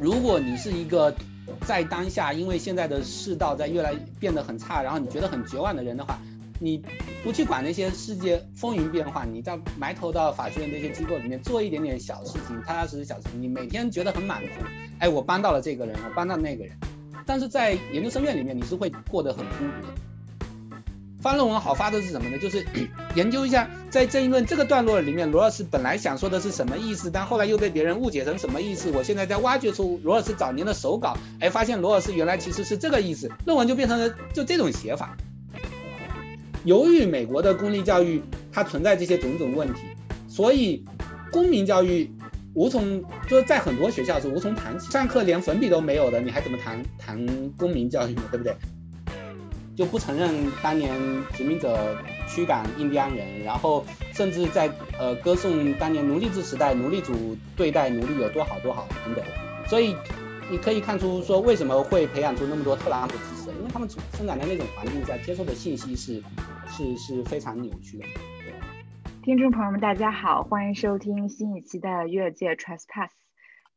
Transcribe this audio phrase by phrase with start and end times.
[0.00, 1.14] 如果你是一个
[1.62, 6.18] 在当下，因为现在的世道在越来变得很差，然后你觉得很绝望的人的话，
[6.58, 6.82] 你
[7.22, 14.64] 不去管那些世界风云变幻，你到埋头到法学院这些机构里面做一点点小事情，踏踏实实小事情，你每天觉得很满足，
[14.98, 16.76] 哎，我帮到了这个人，我帮到那个人，
[17.24, 19.94] 但是在研究生院里面，你是会过得很孤独的。
[21.26, 22.38] 发论文好发的是什么呢？
[22.38, 22.64] 就是
[23.16, 28.92] 研究一下在这一论这个段落里面，罗尔斯本来想说的是什么意思，但后来又被别人误解成什么意思。
[28.92, 35.16] 我现在在挖掘出罗尔斯早年的手稿，哎，发现罗尔斯原来其实是这个意思，论文就变成了就这种写法。
[36.62, 39.80] 由于美国的公立教育它存在这些种种问题，
[40.28, 40.84] 所以
[41.32, 42.08] 公民教育
[42.54, 47.26] 无从就是在很多学校是无从谈起，上课连粉笔都没有的，你还怎么谈谈
[47.58, 48.22] 公民教育呢？
[48.30, 48.54] 对不对？
[49.76, 50.90] 就不承认当年
[51.34, 59.22] 殖民者驱赶印第安人，然后甚至在呃歌颂当年奴隶制时代奴隶主对待奴隶有多好多好等等，
[59.68, 59.94] 所以
[60.50, 66.22] 你可以看出说为什么会培养出那么多特朗普支持，因为他们生长在那种环境下接受的信息是
[66.68, 68.04] 是是非常扭曲的。
[69.22, 73.10] 听众朋友们，大家好，欢迎收听新一期的越界 Trespass。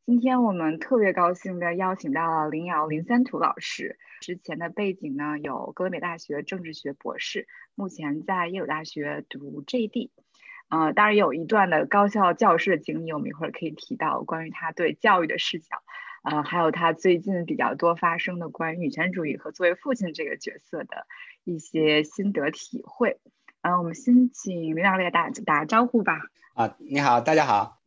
[0.06, 3.98] 今天我们特别高兴的邀请到了林瑶林三图老师。
[4.20, 10.10] 之前的背景呢，有哥伦比亚大学政治学博士，目前在耶鲁大学读 JD，
[10.68, 15.76] 呃，当然有一段的高校教师的经历，我们一会儿可以提到关于他对教育的视角，
[16.24, 21.06] 呃，还有他最近比较多发生的关于女权主义和作为父亲这个角色的
[21.44, 23.20] 一些心得体会。
[23.62, 26.18] 嗯，我们先请林老师打打个招呼吧。
[26.54, 27.78] 啊，你好，大家好。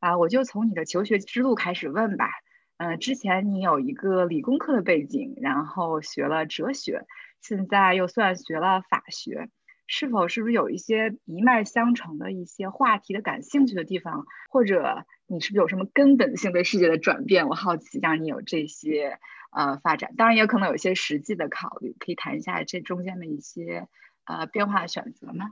[0.00, 2.30] 啊，我就从你的求学之路开始问吧。
[2.76, 7.06] 嗯，之前你有一个理工科的背景，然后学了哲学，
[7.40, 9.48] 现在又算学了法学，
[9.88, 17.48] 是否是不是有一些一脉相承的一些话题的感兴趣的地方，或者你是不是有什么根本性的世界的转变？
[17.48, 19.18] 我好奇让你有这些
[19.50, 23.88] 呃发展，当然也可能有一些实际的考虑，可以谈一下这中间的一些
[24.24, 25.50] 呃变化选择吗？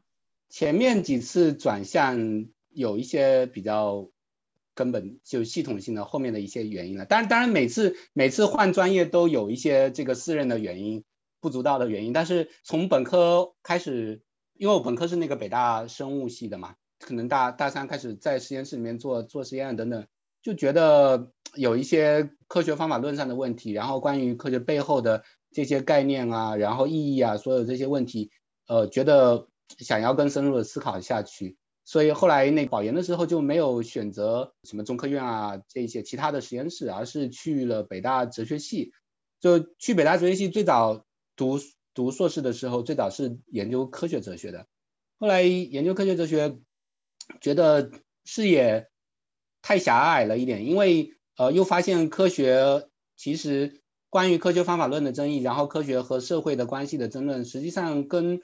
[0.48, 4.08] 前面几次转向有一些比较。
[4.76, 11.02] 根本就系统性的后面的一些原因了，当然当然每次每次换专业都有一些这个私人的原因
[11.40, 14.20] 不足道的原因，但是从本科开始，
[14.52, 20.06] 因为我本科是那个北大生物系的嘛，可能大大三开始在实验室里面做做实验等等，
[20.42, 28.30] 就觉得有一些科学方法论上的问题，然后关于科学背后的这些概念啊，然后意义啊，所有这些问题，
[28.68, 29.48] 呃，觉得
[29.78, 31.56] 想要更深入的思考下去。
[31.86, 38.92] 所以后来那保研的时候就没有选择什么中科院啊这些其他的实验室，而是去了北大哲学系。
[39.38, 41.04] 就去北大哲学系最早
[41.36, 41.60] 读
[41.94, 44.66] 读硕士的时候，最早是研究科学哲学的。
[45.18, 46.58] 后来研究科学哲学，
[47.40, 47.92] 觉得
[48.24, 48.88] 视野
[49.62, 53.80] 太狭隘了一点，因为呃又发现科学其实
[54.10, 58.40] 关于科学方法论的争议，然后科学和社会的关系的争论，实际上跟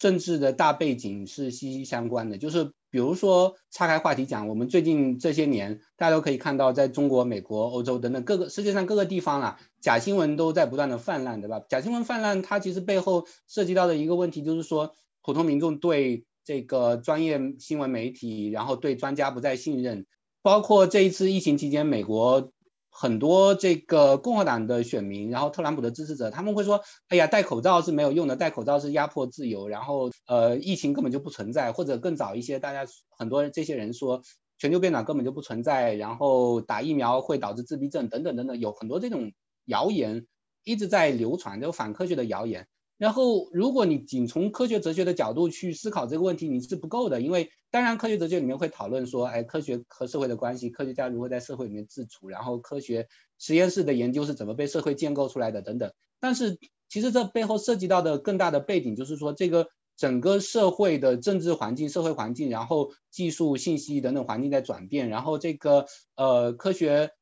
[0.00, 11.60] 政治的大背景是息息相关的，就是比如说岔开话题讲，我们最近这些年，大家都可以看到，在中国、美国、欧洲等等各个世界上各个地方啊，假新闻都在不断的泛滥，对吧？
[11.68, 20.06] 假新闻泛滥，它其实背后涉及到的一个问题就是说，普通民众对这个专业新闻媒体，然后对专家不再信任，
[20.40, 22.50] 包括这一次疫情期间，美国。
[22.90, 32.84] 很多这个共和党的选民，然后特朗普的支持者，他们会说：“哎呀，戴口罩是没有用的，戴口罩是压迫自由，然后呃，疫情根本就不存在。”或者更早一些，大家
[33.16, 34.22] 很多这些人说，
[34.58, 39.32] 全球变暖根本就不存在，然后打疫苗会导致自闭症等等等等，有很多这种
[39.64, 40.26] 谣言
[40.64, 42.66] 一直在流传，就反科学的谣言。
[42.98, 53.08] 然后，如果你仅从科学哲学的角度去思考这个问题，你是不够的，因为当然科学哲学里面会讨论说，哎，科学和社会的关系，科学家如何在社会里面自处，然后科学
[53.38, 55.92] 实验室的研究是怎么被社会建构出来的等等。
[56.18, 65.86] 但是其实这背后涉及到的更大的背景就是说，这个整个社会的政治环境、社会环境，然后技术、信息等等环境在转变，然后这个
[66.16, 67.12] 呃科学。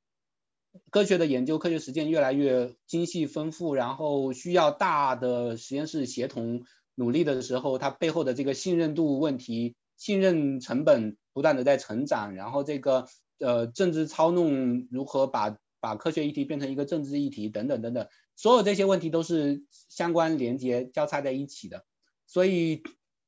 [0.90, 6.62] 科学的研究、科学实践越来越精细丰富，然后需要大的实验室协同
[6.94, 13.06] 努力的时候，它背后的这个信任度问题、信任成本不断的在成长，然后这个
[13.38, 21.84] 呃政治操弄如何把把科学议题变成一个政治议题等等等等，所有这些问题都是相关连接交叉在一起的。
[22.26, 22.82] 所以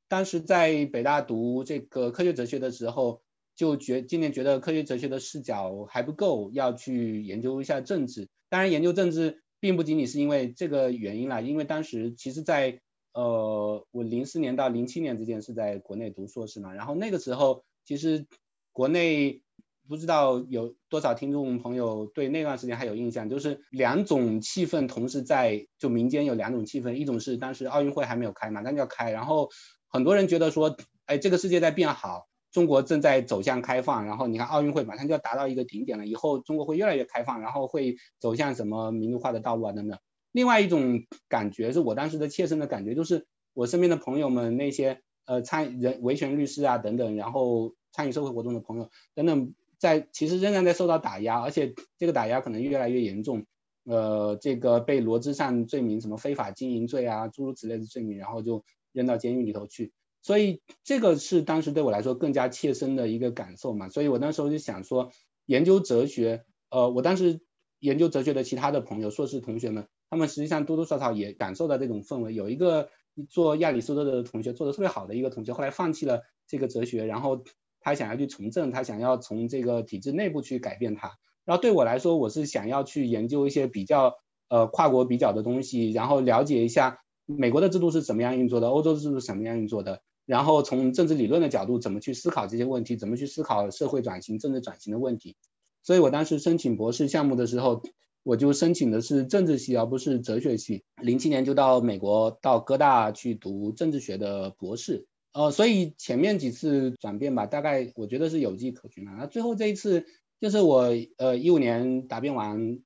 [0.07, 3.21] 当时在北大读这个科学哲学的时候。
[3.53, 8.29] 就觉今年觉得科学哲学的视角还不够，要去研究一下政治。
[8.49, 12.79] 当然，研究政治并不仅仅是因为这个原因啦，因为当时其实，在
[13.13, 18.25] 呃我零四年到零七年之间是在国内读硕士嘛，然后那个时候其实
[18.71, 19.41] 国内
[19.87, 29.49] 不知道有多少听众朋友对那段时间还有印象，就是两种气氛同时在，就民间有两种气氛，一种是当时奥运会还没有开，马上就要开，然后
[29.89, 39.99] 很多人觉得说，哎，这个世界在变好，中国正在走向开放，然后你看奥运会马上就要达到一个顶点了，以后中国会越来越开放，然后会走向什么民主化的道路啊等等。
[40.31, 49.53] 另外一种感觉是我当时的切身的感觉，就是我身边的朋友们那些呃参人维权律师啊等等，然后参与社会活动的朋友等等。
[49.77, 53.47] 在其实仍然在受到打压，而且这个打压可能越来越严重，
[53.83, 59.91] 呃，这个被罗织上罪名，什么非法经营罪啊，诸如此类的罪名，然后就扔到监狱里头去。
[60.21, 63.89] 所以这个是当时对我来说更加切身的一个感受嘛。
[63.89, 65.09] 所以我那时候就想说，
[65.47, 67.41] 研究哲学，呃，我当时
[67.79, 72.35] 研究哲学的其他的朋友，硕士同学们，他们实际上多多少少也感受到这种氛围。
[72.35, 72.89] 有一个
[73.27, 77.43] 做亚里士多德的同学，做的特别好的一个同学，后来放弃了这个哲学，然后。
[77.83, 81.17] 他想要去从政，他想要从这个体制内部去改变它。
[81.45, 84.17] 然后对我来说，我是想要去研究一些比较
[84.49, 95.35] 呃跨国比较的东西，然后了解一下美国的制度是怎么样运作的，欧洲制度是怎么样运作的，然后从政治理论的角度怎么去思考这些问题，怎么去思考社会转型、政治转型的问题。
[95.81, 97.81] 所以我当时申请博士项目的时候，
[98.23, 100.83] 我就申请的是政治系，而不是哲学系。
[101.01, 105.07] 零七年就到美国到哥大去读政治学的博士。
[105.33, 109.11] 呃，所以前面几次转变吧，大概我觉得是有迹可循的。
[109.11, 110.05] 那最后这一次，
[110.41, 112.79] 就是我呃一五年答辩完，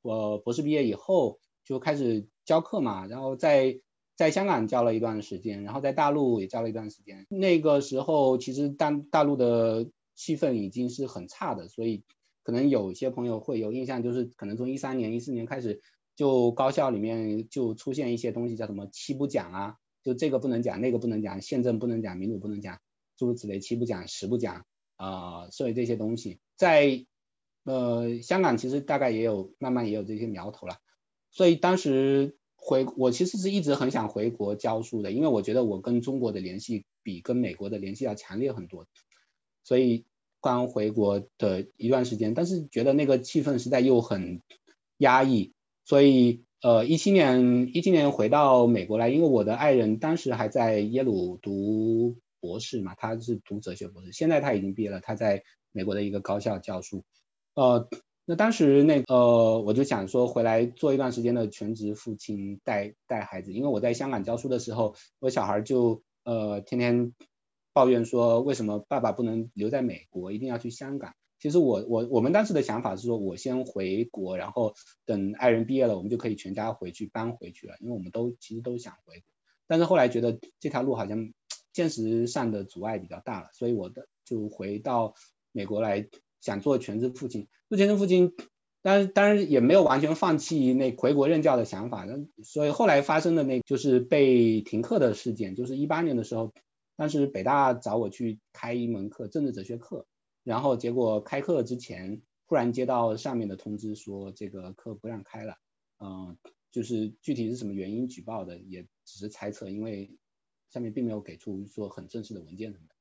[0.00, 3.80] 我博士毕业以后就开始教课嘛，然后在
[4.16, 7.26] 在香港教了一段时间，然后在大陆也教了一段时间。
[7.28, 12.04] 那个时候其实大大陆的气氛已经是很差的，所以
[12.50, 15.80] 可能有些朋友会有印象，就是可能从一三年、一四年开始，
[16.16, 19.76] 就高校里面就出现一些东西，叫什么七不讲啊。
[20.02, 22.80] 就这个不能讲，那个不能讲，宪政不能讲，民主不能讲，
[23.16, 24.64] 诸如此类，七不讲，十不讲
[24.96, 27.06] 啊，所以这些东西在
[27.62, 30.78] 呃香港其实大概也有慢慢也有这些苗头了，
[31.30, 38.88] 所以当时回我其实是一直很想回国教书的，因为我觉得我跟中国的联系比跟美国的联系要强烈很多，
[39.62, 40.04] 所以
[40.40, 44.40] 刚回国的一段时间，但是觉得那个气氛实在又很
[44.98, 45.52] 压抑，
[45.84, 46.44] 所以。
[46.62, 55.42] 呃，一七年一七年回到美国来，因为我的爱人当时还在耶鲁读博士嘛，他是读哲学博士，现在他已经毕业了，他在
[55.72, 57.02] 美国的一个高校教书。
[57.54, 57.88] 呃，
[58.26, 67.14] 那当时那呃，我就想说回来做一段时间的全职父亲，带带孩子，因为我在香港教书的时候，我小孩就呃天天
[67.80, 71.14] 抱怨说，为什么爸爸不能留在美国，一定要去香港。
[71.38, 74.74] 其实我我我们当时的想法是说，我先回国，然后
[75.06, 79.24] 等爱人毕业了，我们就可以全家回去搬回去了，因为我们都其实都想回。
[79.66, 81.32] 但是后来觉得这条路好像
[81.72, 85.14] 现实上的阻碍比较大了，所以我的就回到
[85.50, 86.06] 美国来，
[86.42, 87.48] 想做全职父亲。
[87.70, 88.34] 做全职父亲，
[88.82, 92.04] 当然当然也没有完全放弃那回国任教的想法。
[92.04, 96.52] 那所以后来发生的那就是被停课的事件，就是一八年的时候，
[97.00, 100.06] 当时北大找我去开一门课，政治哲学课。
[100.44, 105.56] 然后结果开课之前，忽然接到上面的通知说这个课不让开了，
[105.98, 106.36] 嗯，
[106.70, 110.14] 就是具体是什么原因举报的，也只是猜测，因为
[110.68, 112.94] 上面并没有给出说很正式的文件什么的。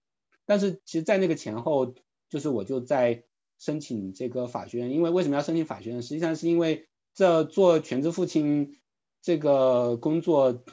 [0.46, 1.94] 但是其实，在那个前后，
[2.30, 3.26] 就是我就在
[3.58, 6.02] 申请这个法学院，因为为什么要申请法学院？
[6.02, 8.80] 实际上是因为这做全职父亲
[9.22, 10.64] 这个工作，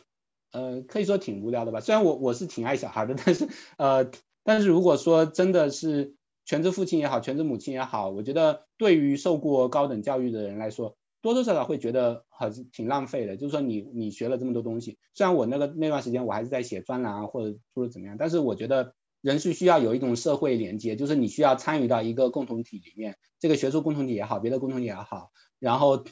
[0.56, 1.80] 呃，可以说挺无聊的吧。
[1.80, 4.10] 虽然我我是挺爱小孩的， 但是呃，
[4.42, 6.14] 但是如果说真的是
[6.46, 13.36] 全职父亲也好，全职母亲也好，我觉得对于受过高等教育的人来说，多多少少会觉得很挺浪费的。
[13.36, 26.04] 就是说，你你学了这么多东西，虽然我那个那段时间我还是在写专栏啊，或者或者怎么样，但是我觉得人是需要有一种社会连接，就是你需要参与到一个共同体里面，这个学术共同体也好，别的共同体也好，然后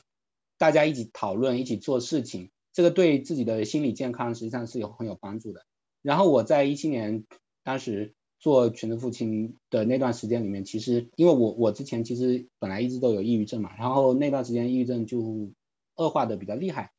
[0.59, 5.63] 大家一起讨论，一起做事情，这个对自己的心理健康实际上是有很有帮助的。
[6.03, 7.25] 然后我在一七年
[7.63, 8.15] 当时。
[8.41, 15.51] 做全职父亲的那段时间里面，其实因为我我之前其实本来一直都有抑郁症嘛，然后那段时间抑郁症就
[15.97, 16.93] 恶化的比较厉害，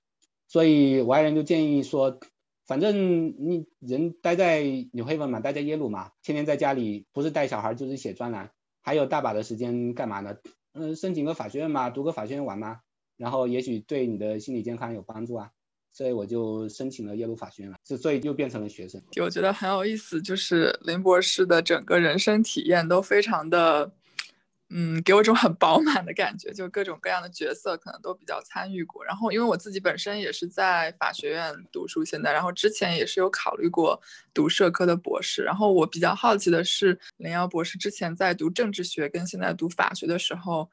[0.47, 2.19] 所以我爱人就建议说，
[2.65, 8.49] 反正你人待在纽黑文嘛，待在耶鲁嘛，天天在家里不是带小孩就是写专栏，
[8.81, 10.37] 还有大把的时间干嘛呢？
[10.73, 12.79] 嗯，申请个法学院嘛，读个法学院玩嘛，
[13.17, 15.51] 然后也许对你的心理健康有帮助啊。
[15.95, 19.01] 所以我就申请了耶鲁法学院了，所所以又变成了学生。
[19.21, 23.89] 我觉得很有意思，就是林博士的整个人生体验都非常的，
[24.69, 29.05] 嗯，给我一种很饱满的感觉，就各种各样的角色可能都比较参与过。
[29.05, 33.97] 然后，因为我自己本身也是在法学院读书，现在，然后之前也是有考虑过
[34.33, 35.43] 读社科的博士。
[35.43, 40.69] 然后我比较好奇的是，林瑶博士之前在读政治学跟现在读法学的时候，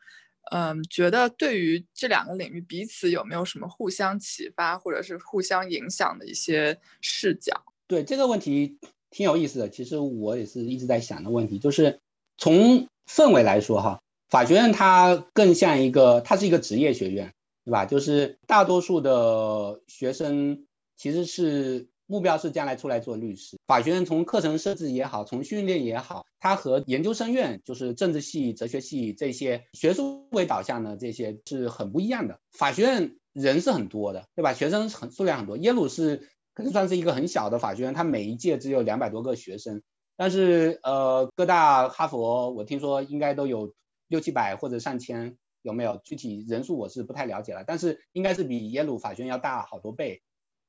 [0.51, 7.53] 嗯，觉得对于这两个领域彼此有没有什么互相启发或者是互相影响的一些视角？
[7.87, 8.79] 对这个问题
[9.11, 9.69] 挺有意思的。
[9.69, 12.01] 其实我也是一直在想的问题，就是
[12.37, 17.33] 从氛围来说，哈，法学院它更像一个，它是一个职业学院，
[17.65, 17.85] 对吧？
[17.87, 23.57] 就是大多数的学生其实是目标是将来出来做律师。
[23.67, 32.39] 法学院从课程设置也好，从训练也好，它和研究生院就是政治系、哲学系这些学术为导向的这些是很不一样的。
[32.51, 34.53] 法学院人是很多的，对吧？
[34.53, 35.57] 学生很数量很多。
[35.57, 39.81] 耶鲁是可能算是一个很小的法学院，它每一届只有两百多个学生。
[40.15, 43.73] 但是呃，各大哈佛我听说应该都有
[44.09, 47.65] 六七百或者上千，有没有具体人数我是不太了解了。
[47.67, 50.21] 但是应该是比耶鲁法学院要大好多倍。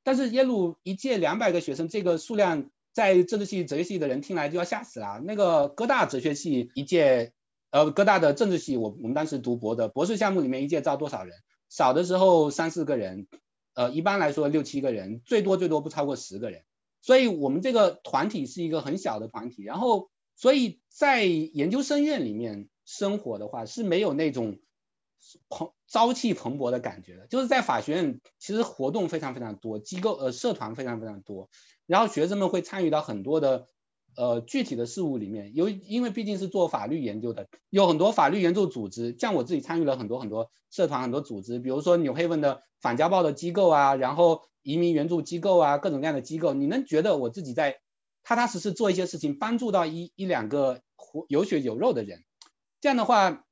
[0.04, 5.20] 但是耶鲁一届两百个学生，这个数量在政治系、哲学系的人听来就要吓死了。
[5.24, 7.32] 那个哥大哲学系一届，
[7.70, 11.34] 呃，哥大的政治系，我我们当时读博的博士项目里面一届招多少人？
[11.70, 13.26] 少的时候三四个人，
[13.74, 16.62] 呃，一般来说六七个人，最多最多不超过十个人。
[17.00, 24.58] 所以我们这个团体是一个很小的团体，然后所以在研究生院里面生活的话是没有那种
[25.48, 27.26] 蓬朝气蓬勃的感觉的。
[27.26, 31.48] 就是在法学院，其实活动非常非常多，机构呃社团非常非常多，
[31.86, 33.66] 然后学生们会参与到很多的
[34.16, 35.54] 呃具体的事物里面。
[35.54, 44.42] 有因为毕竟是做法律研究的，有很多法律研究组织，像我自己参与了很多很多社团很多组织，比如说纽黑文的反家暴的机构啊，然后。
[44.66, 47.80] 移民援助机构啊，各种各样的机构，你能觉得我自己在
[48.22, 52.24] 踏踏实实做一些事情，帮助到一一两个活有血有肉的人？
[52.80, 53.43] 这样的话，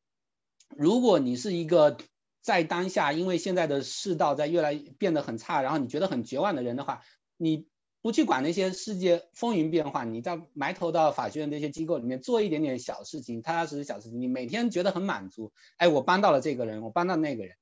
[0.77, 1.97] 如果你是一个
[2.41, 7.03] 在当下，因为现在的世道在越来变得很差，然后你觉得很绝望的人的话，
[7.37, 7.67] 你
[8.01, 17.55] 不去管那些世界风云变幻，你在埋头到法学院这些机构里面做一点点小事情，踏踏实实小事情，你每天觉得很满足，哎，我帮到了这个人，我帮到那个人。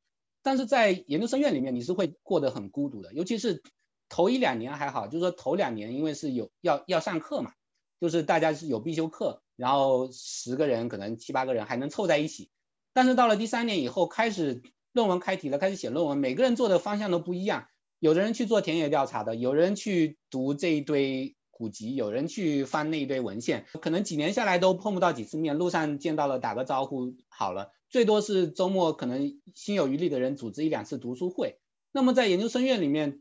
[0.43, 3.63] 但是在研究生院里面，你是会过得很孤独的，尤其是
[4.09, 7.53] 头一两年还好，就是说头两年因为是有要要上课嘛，
[8.01, 12.51] 就是大家是有必修课，然后十个人可能七八个人还能凑在一起。
[12.93, 17.69] 但是到了第三年以后，开始论文开题了，开始写论文，每个人做的方向都不一样，
[17.99, 27.71] 有的人去做田野调查的，有人去读这一堆古籍，有人去翻那一堆文献，可能几年下来都碰不到几次面，路上见到了打个招呼好了。
[27.89, 31.59] 最多是周末可能心有余力的人组织一两次读书会。
[31.93, 33.21] 那么在研究生院里面，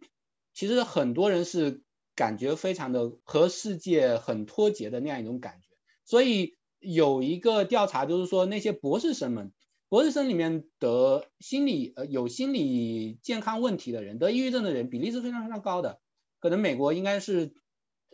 [0.53, 1.81] 其实很多人是
[2.15, 5.67] 感觉非常的和世界很脱节的那样一种感觉。
[6.05, 9.51] 所以有一个调查就是说，那些博士生们，
[9.89, 15.99] 博士生里面得心理呃有心理健康问题的人，得抑郁症的人比例是非常非常高的。
[16.39, 17.53] 可能美国应该是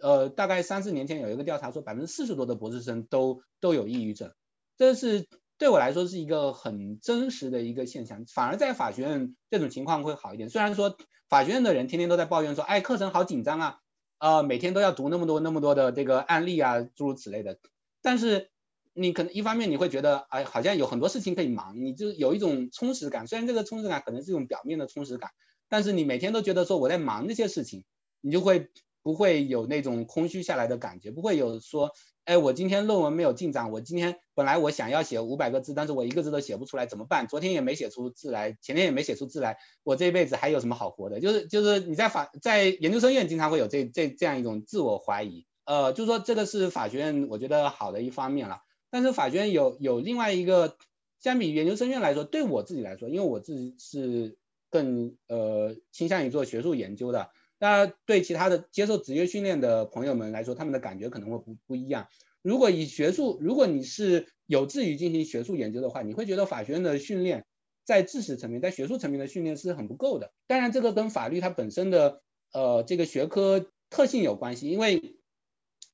[0.01, 4.33] 呃大概三四年前有一个调查说，百分之四十多的博士生都都有抑郁症，
[4.77, 5.27] 这是。
[5.57, 10.49] 对我来说是一个很真实的一个现象，反而在法学院这种情况会好一点。
[10.49, 10.97] 虽然说
[11.29, 13.79] 法学院的人天天都在抱怨说，哎，课程好紧张啊，
[14.19, 17.57] 呃，每天都要读那么多那么多的这个案例啊，诸如此类的。
[18.01, 18.49] 但是
[18.95, 23.27] 你可能一方面你会觉得，哎，好像有很多事情可以忙，你就有一种充实感。
[23.27, 25.29] 虽然这个充实感可能是一种表面的充实感，
[25.69, 27.83] 但是你每天都觉得说我在忙那些事情，
[28.21, 28.69] 你就会
[29.03, 31.91] 不会有那种空虚下来的感觉，不会有说。
[32.25, 33.69] 哎，我今天论文没有进展。
[33.69, 37.27] 我今天本来我想要写五百个字，但是我一个字都写不出来，怎么办？
[37.27, 41.19] 昨天也没写出字来，前天也没写出字来，我这一辈子还有什么好活的？
[41.19, 45.45] 就是就是你在法在研究生院经常会有这这这样一种自我怀疑。
[45.65, 48.57] 呃，就是说这个是法学院我觉得好的一方面了。
[48.95, 50.77] 但是法学院有有另外一个，
[51.19, 54.37] 相比研究生院来说，对我自己来说，因为我自己是
[54.69, 57.29] 更呃倾向于做学术研究的。
[57.59, 62.07] 那对其他的接受职业训练的朋友们来说，他们的感觉可能会不不一样。
[62.41, 67.45] 如果以学术，如果你是有志于进行学术研究的话，你会觉得法学院的训练
[67.83, 70.31] 在知识层面、在学术层面的训练是很不够的。
[70.47, 72.21] 当然，这个跟法律它本身的
[72.53, 75.17] 呃这个学科特性有关系，因为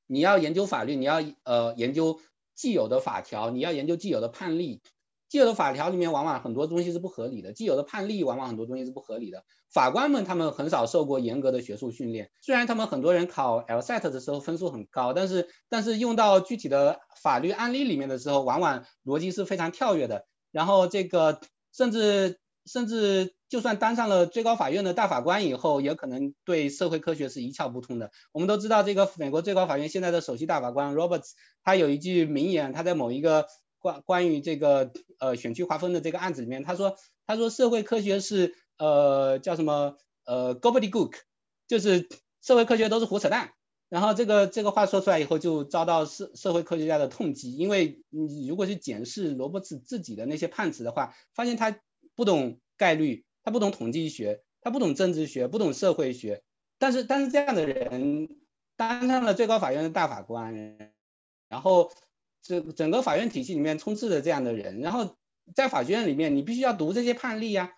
[0.06, 2.20] 你要研究法律，你要呃研究
[2.62, 4.84] 既有的法条，你要研究既有的判例。
[5.30, 9.44] 既有的法条里面往往很多东西是不合理的，既有的判例往往很多东西是不合理的。
[9.74, 20.28] 法官们他们很少受过严格的学术训练，虽然他们很多人考 LSAT 的时候分数很高，但是但是用到具体的法律案例里面的时候，往往逻辑是非常跳跃的。
[20.52, 21.40] 然后这个
[21.74, 28.12] 甚至甚至就算当上了最高法院的大法官以后，也可能对社会科学是一窍不通的。
[28.32, 31.32] 我们都知道这个美国最高法院现在的首席大法官 Roberts，
[31.64, 33.48] 他有一句名言，他在某一个
[33.80, 41.14] 关关于这个呃选区划分的这个案子里面，他说他说社会科学是呃叫什么呃 gobbledygook，
[41.68, 42.08] 就是
[42.42, 43.54] 社会科学都是胡扯淡。
[43.90, 51.78] 然后这个这个话说出来以后，就遭到社社会科学家的痛击，因为你如果去检视罗伯茨自己的那些判词的话，发现他
[52.16, 56.44] 不懂概率，他不懂统计学，他不懂政治学，不懂社会学。
[56.78, 58.30] 但是但是这样的人
[58.76, 60.78] 当上了最高法院的大法官，
[61.48, 61.92] 然后
[62.42, 65.18] 整整个法院体系里面充斥着这样的人，然后
[65.56, 67.72] 在法学院里面，你必须要读这些判例呀，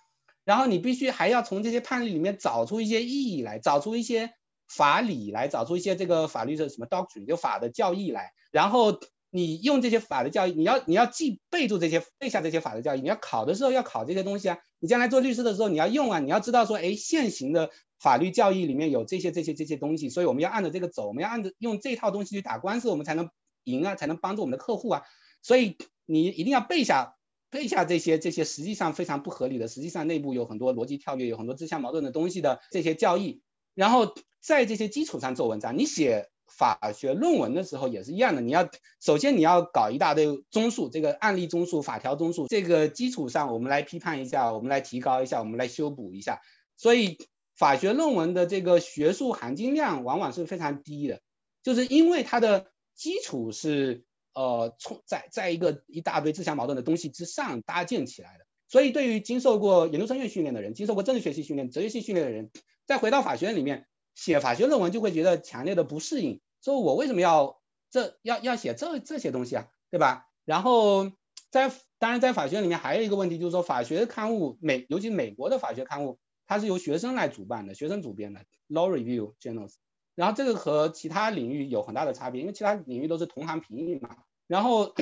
[0.44, 4.34] 然后你必须还要从这些判例里面找出一些意义来，找出一些。
[4.66, 8.98] 法理来找出一些这个法律的什么 doctrine，就法的教义来，然后
[9.36, 23.32] 你用这些法的教义，你要你要记背住这些背下这些法的教义，你要考的时候要考这些东西啊，你将来做律师的时候你要用啊，你要知道说，哎，现行的法律教义里面有这些这些这些东西，所以我们要按照这个走，我们要按照用这套东西去打官司，我们才能
[23.64, 25.02] 赢啊，才能帮助我们的客户啊，
[25.42, 27.16] 所以你一定要背下
[27.50, 33.42] 背下这些这些实际上非常不合理的，实际上内部有很多逻辑跳跃，有很多自相矛盾的东西的这些教义，
[33.74, 34.14] 然后。
[34.46, 38.42] 在这些基础上做文章，你写法学论文的时候也是一样的。
[38.42, 38.70] 你要
[39.00, 46.42] 首先你要搞一大堆综述，这个案例综述、法条综述，这个基础上我们来批判一下，我们来提高一下，我们来修补一下。
[46.78, 47.18] 所以
[47.56, 51.22] 法学论文的这个学术含金量往往是非常低的，
[51.64, 58.46] 就是因为它的基础是呃从在在一个一大堆自相矛盾的东西之上搭建起来的。
[58.68, 62.50] 所以对于经受过研究生院训练的人，经受过政治学系训练、哲学系训练的人，
[62.86, 63.86] 再回到法学院里面。
[64.16, 70.28] 写法学论文就会觉得强烈的不适应，说我为什么要这要要写这这些东西啊，对吧？
[70.46, 71.12] 然后
[71.50, 79.76] 在当然在法学里面还有一个问题就是说法学刊物美尤其美国的法学刊物它是由学生来主办的，学生主编的 law review journals，
[80.16, 84.18] 然后这个和其他领域有很大的差别，因为其他领域都是同行评议嘛。
[84.48, 84.94] 然后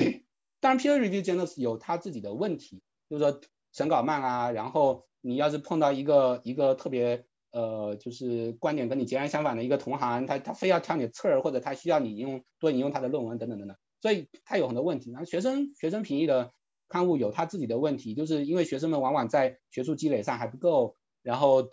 [0.60, 3.40] 当然 peer review journals 有它自己的问题，就是说
[3.72, 7.26] 审稿慢啊，然后你要是碰到一个一个特别。
[7.52, 15.10] 呃，就是观点跟你截然相反的一个同行，他他非要挑你刺儿，或者他需要你用多引用他的论文等等等等，所以他有很多问题。
[15.12, 16.50] 然后学生学生评议的
[16.88, 21.68] 刊物有他自己的问题，就是因为学生们往往在学术积累上还不够，然后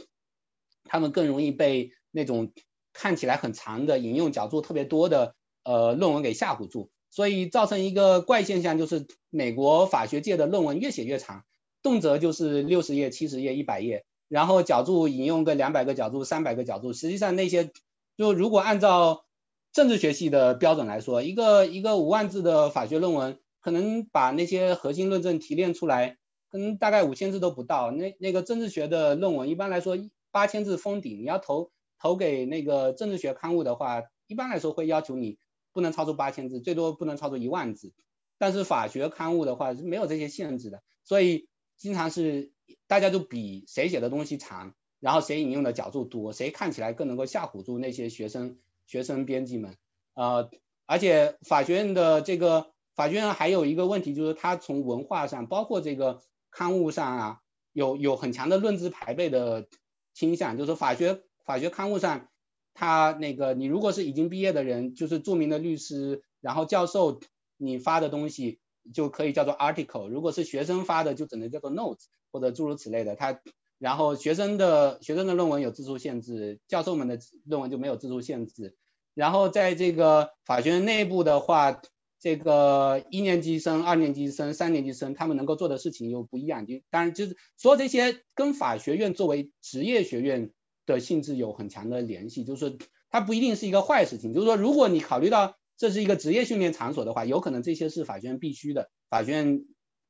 [0.83, 2.51] 他们更容易被那种
[2.91, 11.45] 看起来很长的引用角度特别多的呃论文给吓唬住，所以造成一个怪现象，就是美国法学界的论文越写越长，
[11.82, 14.03] 动辄就是六十页、七十页、一百页。
[14.29, 17.71] 然后角注引用个两百个角注、三百个角注，实际上那些
[18.15, 19.25] 就如果按照
[19.73, 26.17] 政治学系的标准来说，一个一个五万字的法学论文，可能把那些核心论证提炼出来，
[26.51, 27.89] 可能大概五千字都不到。
[27.89, 29.97] 那那个政治学的论文，一般来说
[30.29, 31.19] 八千字封顶。
[31.21, 35.39] 你要投投给那个政治学刊物的话，一般来说会要求你
[35.73, 37.93] 不能超出八千字，最多不能超出一万字。
[38.37, 42.51] 但是法学刊物的话是没有这些限制的，所以经常是。
[42.88, 49.77] 大家就比谁写的东西长，然后谁引用的角度多，谁看起来更能够吓唬住那些学生学生编辑们。
[50.13, 50.49] 呃，
[50.86, 57.39] 而且法学院的这个法学院还有一个问题，就是它从文化上，包括这个刊物上啊，
[57.71, 59.67] 有有很强的论资排辈的
[60.13, 60.58] 倾向。
[60.58, 62.27] 就是法学法学刊物上，
[62.73, 67.21] 它那个你如果是已经毕业的人，就是著名的律师，然后教授，
[67.55, 68.60] 你发的东西
[68.93, 70.08] 就可以叫做 article。
[70.08, 72.06] 如果是学生发的，就只能叫做 notes。
[72.32, 73.41] 或者诸如此类的，他
[73.80, 78.75] 然后学生的学生的论文有字数限制，教授们的论文就没有字数限制。
[79.15, 81.82] 然后在这个法学院内部的话，
[82.19, 86.67] 这个一年级生、二年级生、三年级生他们能够做的事情又不一样。
[86.67, 90.52] 就当然就是说这些跟法学院作为职业学院
[90.86, 92.78] 的性质有很强的联系，就是
[93.10, 94.36] 它不一定是一个坏事情。
[94.36, 99.65] 就是说，如果你考虑到这是一个职业训练场所的话，有可能这些是法学院必须的，法学院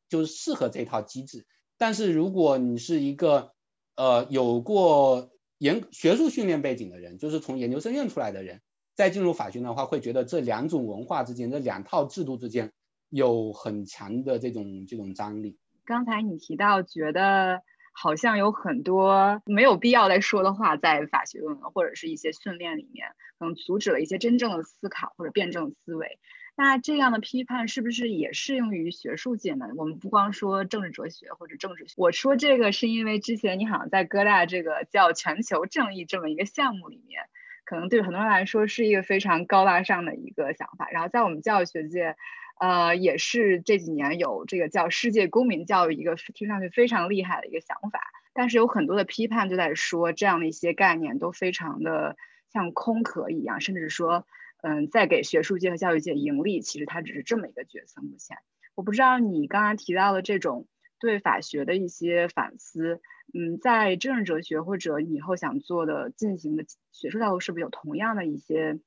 [0.09, 1.45] 就适合这套机制。
[1.77, 3.53] 但是如果你是一个
[3.95, 5.29] 呃有过
[5.59, 8.61] 研学术训练背景的人，就是从研究生院出来的人，
[8.95, 12.71] 再进入法学院的话，会觉得这两种文化之间、这两套制度之间
[13.09, 15.59] 有很强的这种这种张力。
[15.85, 17.61] 刚才你提到，觉得
[18.01, 26.17] 好像有很多没有必要再说的话，在法学论文或者是一些训练里面，可能阻止了一些真正的思考或者辩证思维。
[26.55, 29.67] 那这样的批判是不是也适用于学术界呢？
[29.75, 31.93] 我们不光说政治哲学或者政治学。
[31.97, 37.23] 我说这个是因为之前你好像在哥大这个叫全球正义这么一个项目里面，
[37.65, 40.89] 可能对很多人来说是一个非常高大上的一个想法。
[40.89, 42.15] 然后在我们教育学界，
[42.59, 47.99] 呃，也是这几年有这个叫世界公民教育一个听上去非常厉害的一个想法。
[48.33, 52.15] 但是有很多的批判就在说这样的一些概念都非常的
[52.53, 54.27] 像空壳一样，甚至说。
[54.61, 58.01] 嗯，在给学术界和教育界盈利，其实它只是这么一个角色。
[58.01, 58.39] 目前，
[58.75, 60.67] 我不知道你刚刚提到的这种
[60.99, 62.99] 对法学的一些反思，
[63.33, 68.77] 嗯，在政治哲学或者你以后想做的进行的学术道路，是不是有同样的一些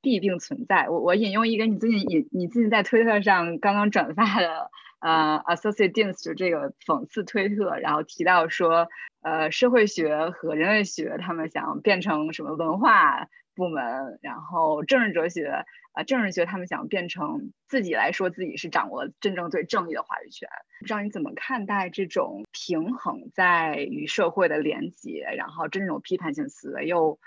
[0.00, 0.88] 弊病存在？
[0.88, 8.88] 我我引用一个你最近引你最近在推特上刚刚转发的呃 Associate Dean 的这个讽刺推特，然后提到说，
[9.22, 15.64] 呃，社会学和人类学他们想变成什么文化部门，然后政治哲学。
[15.92, 27.18] 啊，政治学他们想变成自己来说自己是掌握真正最正义的话语权，不知道你怎么看待这种平衡在与社会的连接，然后这种批判性思维又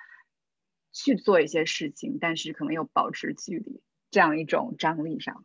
[0.93, 5.43] 去做一些事情，但是可能又保持距离这样一种张力上。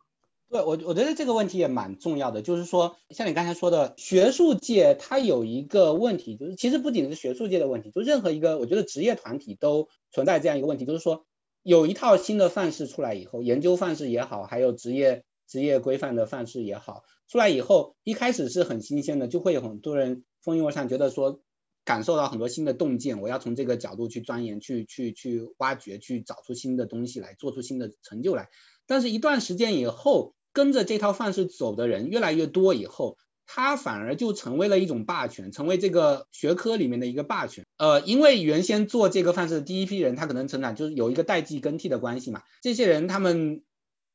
[0.49, 11.25] 对我，我觉得这个问题也蛮重要的，就是说像你刚才说的，学术界它有一个问题，就是其实不仅是学术界的问题，就任何一个我觉得职业团体都存在这样一个问题，就是说。
[11.61, 21.41] 有一套新的范式出来以后，研究范式也好，还有职业职业规范的范式也好，出来以后，一开始是很新鲜的，就会有很多人蜂拥而上，觉得说
[21.89, 28.49] 感受到很多新的洞见，我要从这个角度去钻研，去去去挖掘，去找出新的东西来，做出新的成就来。
[28.85, 33.17] 但是，一段时间以后，跟着这套范式走的人越来越多以后。
[33.51, 37.65] 它反而就成为了一种霸权，成为这个学科里面的一个霸权。
[37.79, 42.43] 呃，因为原先做这个范式的第一批人，他可能成长就是有一个代际更替的关系嘛。
[42.61, 43.63] 这些人他们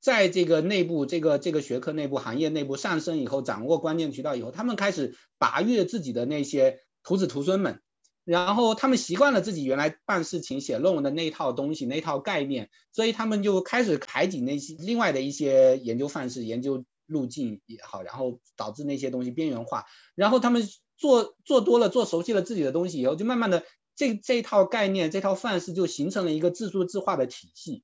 [0.00, 7.80] 在这个内部、这个这个学科内部、行业内部上升以后，掌握关键渠道以后，他们开始拔越自己的那些徒子徒孙们，
[8.24, 16.84] 然后他们习惯了自己原来办事情、写论文的那一套东西、那套概念，所以他们就开始排挤那些另外的一些研究范式、研究。
[17.06, 23.62] 路径也好，然后导致那些东西边缘化，然后他们做做多了，做熟悉了自己的东西以后，就慢慢的
[23.94, 27.82] 这这套概念、这套范式就形成了一个自说自话的体系，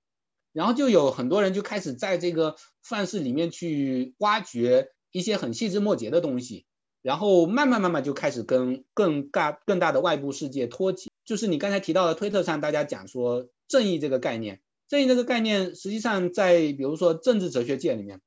[0.55, 6.65] 然后就有很多人就开始在这个范式里面去挖掘一些很细枝末节的东西，
[7.03, 11.11] 然后慢慢慢慢就开始跟更大更大的外部世界脱节。
[11.25, 18.21] 就是你刚才提到的推特上大家讲说正义这个概念，正义这个概念实际上在比如说政治哲学界里面。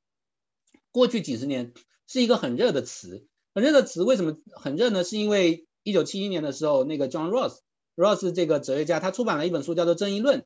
[0.92, 1.74] 过去几十年
[2.06, 4.04] 是一个很热的词，很热的词。
[4.04, 5.04] 为什么很热呢？
[5.04, 10.40] 是因为一九七一年的时候，那个 John Ross，Ross 这个哲学家，他出版了一本书，叫做《正义论》。《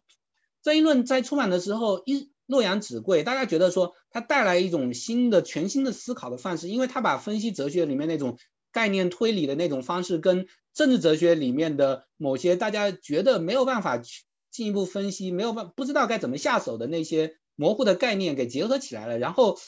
[0.61, 8.39] 正义论》在出版的时候一洛阳纸贵，大家觉得说它带来一种新的、全新的思考的范式，因为它把分析哲学里面那种
[8.71, 14.01] 概念推理的那种方式，跟政治哲学里面的某些大家觉得没有办法
[14.49, 19.59] 进一步分析、没有办不知道该怎么下手的那些模糊的概念给结合起来了，然后。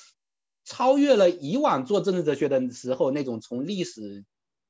[0.65, 4.23] 超越了以往做政治哲学的时候那种从历史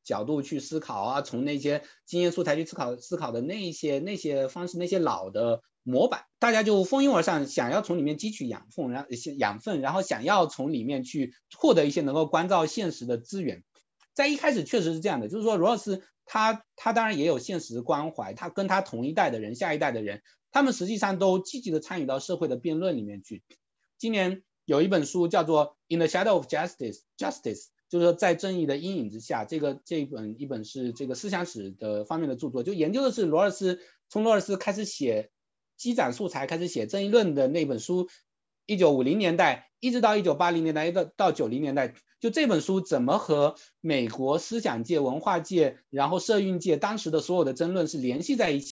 [0.06, 13.64] 角度去思考啊，从那些经验素材去思考思考的那些那些方式，那些老的模板，大家就蜂拥而上，想要从里面汲取养分，然后养分，然后想要从里面去获得一些能够关照现实的资源。
[14.14, 20.22] 在一开始确实是这样的，就是说罗尔斯他他当然也有现实关怀，他跟他同一代的人，下一代的人，
[20.52, 23.44] 他们实际上都积极的参与到社会的辩论里面去。
[23.98, 24.44] 今年。
[24.66, 35.32] 有一本书叫做《In the Shadow of Justice》，Justice 就是说在正义的阴影之下，这个这一本一本是这个思想史的方面的著作，就研究的是罗尔斯从罗尔斯开始写
[35.80, 38.10] 积攒素材，开始写正义论的那本书，
[38.68, 48.74] 一九五零年代一直到一九八零年代到到九零年代，就这本书怎么和美国思想界、文化界，然后社运界当时的所有的争论是联系在一起。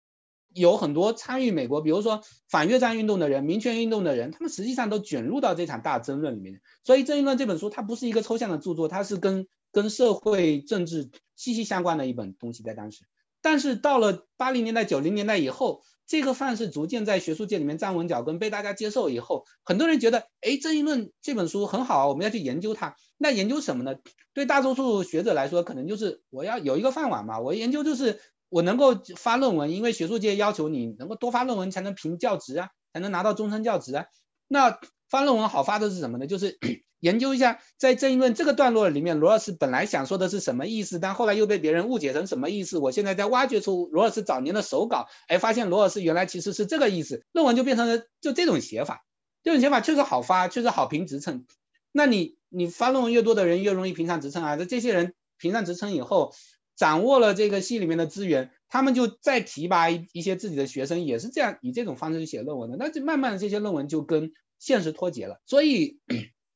[0.54, 6.62] 有很多参与美国，比如说反越战运动的人、民权运动的人，他们实际上都卷入到这场大争论里面。
[6.84, 13.06] 所以《正义论》这本书它不是一个抽象的著作，它是跟跟社会政治息息相关的一本东西，在当时。
[13.42, 22.98] 但是到了八零年代、九零年代以后，这个范式逐渐在学术界里面站稳脚跟，被大家接受以后，很多人觉得，哎，《正义论》这本书很好啊，我们要去研究它。
[23.18, 23.96] 那研究什么呢？
[24.34, 28.20] 对大多数学者来说，可能就是我要有一个饭碗嘛，我研究就是。
[28.54, 34.08] 我能够发论文，因为学术界要求你能够多发论文才能评教职啊，才能拿到终身教职啊。
[34.50, 34.78] 那
[35.12, 36.26] 发论文好发的是什么呢？
[36.26, 36.58] 就是
[37.02, 42.78] 研究一下在正义论这个段落里面，罗尔斯本来想说的是什么意思，但后来又被别人误解成什么意思。
[42.78, 47.26] 我现在在挖掘出罗尔斯早年的手稿，哎，发现罗尔斯原来其实是这个意思。
[47.34, 49.04] 论文就变成了就这种写法，
[49.44, 51.46] 这种写法确实好发，确实好评职称。
[51.92, 54.56] 那你你发论文越多的人越容易评上职称啊。
[54.56, 56.34] 那这些人评上职称以后。
[56.78, 62.78] 掌握了这个系里面的资源，他们就再提拔一些自己的学生，也是这样以这种方式去写论文的。
[62.78, 65.42] 那就慢慢的这些论文就跟现实脱节了。
[65.46, 66.00] 所以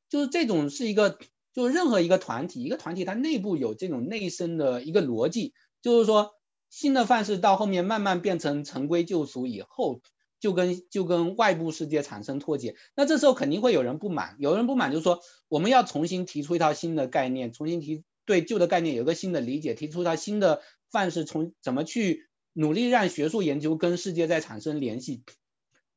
[0.08, 1.18] 就是这种是一个，
[1.52, 6.30] 就是任何一个团体，一个团体它内部有这种内生的一个逻辑，就是说
[6.70, 10.00] 新的范式到后面慢慢变成陈规旧俗以后，
[10.38, 12.76] 就跟就跟外部世界产生脱节。
[12.94, 25.24] 那这时候肯定会有人不满，有人不满就是说我们要重新提出一套新的概念，重新提对旧的概念有个新的理解，提出一套新的范式，从怎么去努力让学术研究跟世界再产生联系。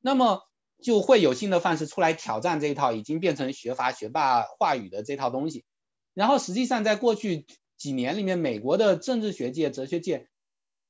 [0.02, 0.42] 那么
[0.82, 5.66] 就会有新的范式出来挑战这一套已经变成学阀学霸话语的这套东西。
[6.14, 7.46] 然后实际上在过去
[7.78, 10.28] 几年里面，美国的政治学界、哲学界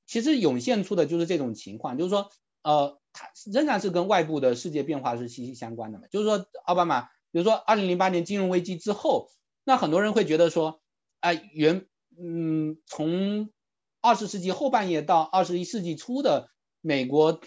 [0.05, 2.29] 其实涌现出的就是这种情况，就是说，
[2.63, 6.05] 呃，它仍然是跟外部的世界变化是息息相关的嘛。
[6.11, 9.29] 就是说，奥巴马，比如说二零零八年金融危机之后，
[9.63, 10.81] 那很多人会觉得说，
[11.19, 11.87] 哎，原，
[12.19, 13.49] 嗯，从
[14.01, 16.49] 二十世纪后半叶到二十一世纪初的
[16.81, 17.41] 美国。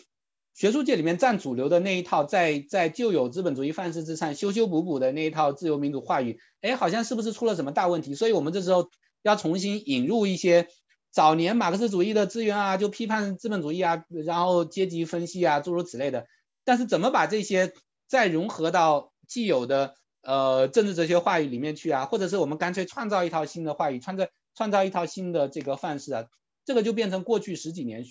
[0.54, 8.14] 学术界里面占主流的那一套，在在旧有资本主义范式之上修修补补的那一套自由民主话语，哎，好像是不是出了什么大问题？
[8.14, 8.90] 所以我们这时候
[9.22, 10.68] 要重新引入一些
[11.10, 16.26] 早年马克思主义的资源啊，就批判资本主义啊，然后阶级分析啊，诸如此类的。
[16.64, 17.72] 但是怎么把这些
[18.06, 22.04] 再融合到既有的呃政治哲学话语里面去啊？
[22.04, 26.26] 或者是我们干脆创造一套新的话语，创造创造一套新的这个范式啊？
[26.64, 28.04] 这个就变成过去十几年。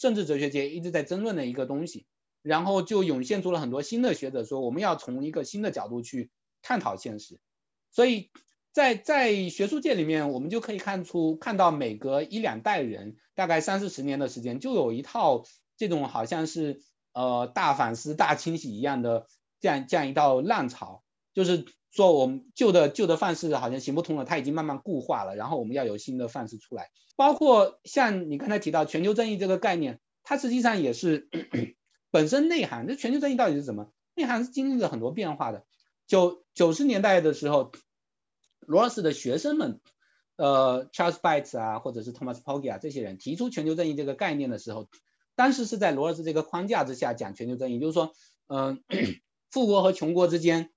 [0.00, 2.06] 政治哲学界一直在争论的一个东西，
[2.40, 6.30] 然后就涌现出了很多新的学者说，我们要从一个新的角度去
[6.62, 7.38] 探讨现实。
[7.90, 8.30] 所以
[8.72, 15.44] 在在学术界里面，我们就可以看出，看到每隔一两代人，大概三四十年的时间，就有一套
[15.76, 16.80] 这种好像是
[17.12, 19.26] 呃大反思、大清洗一样的
[19.60, 21.66] 这样这样一道浪潮，就是。
[21.90, 26.90] 说我们旧的旧的范式好像行不通了，它已经慢慢固化了，然后我们要有新的范式出来。
[27.16, 31.28] 包括像你刚才提到全球正义这个概念，它实际上也是
[32.10, 32.86] 本身内涵。
[32.86, 33.92] 这全球正义到底是什么？
[34.14, 35.64] 内涵是经历了很多变化的。
[36.06, 37.72] 九九十年代的时候，
[38.60, 39.80] 罗尔斯的学生们，
[40.36, 44.88] 呃，Charles Bates 啊，或者是 Thomas Pogge 啊这些人提出全球正义这个概念的时候，
[45.34, 48.12] 当时是在罗尔斯这个框架之下讲全球正义，就是说，
[48.46, 48.82] 嗯，
[49.50, 50.70] 富国和穷国之间。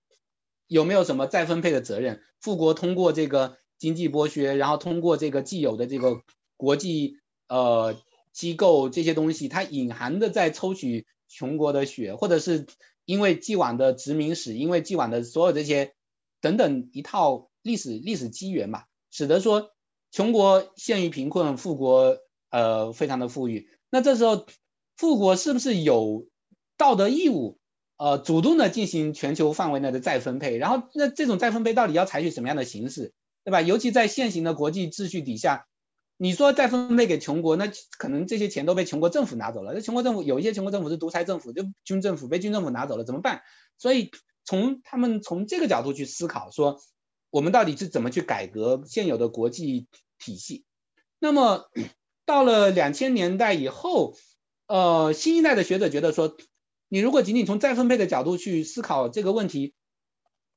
[0.74, 2.24] 有没有什么再分配的责任？
[2.42, 6.24] 富国通过这个经济剥削，然后通过这个既有的这个
[6.58, 7.96] 国际呃
[8.32, 12.66] 机构这些东西，它隐含的在抽取穷国的血，或者是
[13.06, 15.94] 因为既往的殖民史，因为既往的所有这些
[16.42, 19.70] 等等一套历史历史机缘嘛，使得说
[20.10, 22.18] 穷国陷于贫困，富国
[22.50, 23.70] 呃非常的富裕。
[23.92, 24.48] 那这时候
[24.98, 26.26] 富国是不是有
[26.78, 27.60] 道德义务？
[27.96, 33.14] 呃，主动的进行全球范围内的再分配，然后那这种再分配到底要采取什么样的形式，
[33.46, 33.62] 对吧？
[33.62, 35.68] 尤其在现行的国际秩序底下，
[36.18, 39.74] 你说再分配给穷国，那可能这些钱都被穷国政府拿走了。
[39.74, 43.42] 那穷国政府有一些穷国政府是独裁政府，就军政府被军政府拿走了，怎么办？
[43.78, 44.10] 所以
[44.44, 46.82] 从他们从这个角度去思考，说
[47.30, 50.66] 我们到底是怎么去改革现有的国际体系？
[51.20, 51.70] 那么
[52.26, 54.16] 到了两千年代以后，
[54.68, 56.36] 呃，新一代的学者觉得说。
[56.94, 59.74] 你如果仅仅从再分配的角度去思考这个问题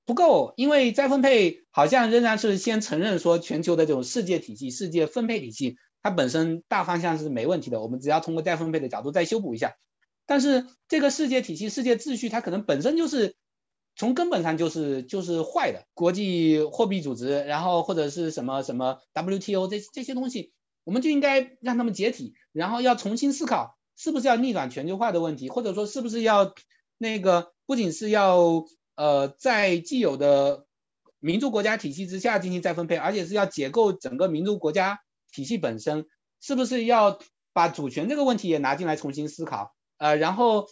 [0.04, 9.76] 不够，因为再分配好像仍然是先承认说全球的这种世界体系、世界分配体系，它本身大方向是没问题的，我们只要通过再分配的角度再修补一下。
[10.26, 13.34] 但是这个世界体系、世界秩序，它可能本身就是
[13.96, 15.86] 从根本上就是就是坏的。
[15.94, 20.52] 国际货币组织，然后或者是什么什么 WTO 这这些东西，
[20.84, 23.75] 我们就应该让他们解体，然后要重新思考。
[23.96, 26.54] 是不是要逆转全球化的问题，或者说是不是要
[26.98, 30.66] 那个不仅是要呃在既有的
[31.18, 35.00] 民族国家体系之下进行再分配，而且是要解构整个民族国家
[35.32, 36.06] 体系本身，
[36.40, 37.18] 是不是要
[37.52, 39.74] 把主权这个问题也拿进来重新思考？
[39.98, 40.68] 呃，然后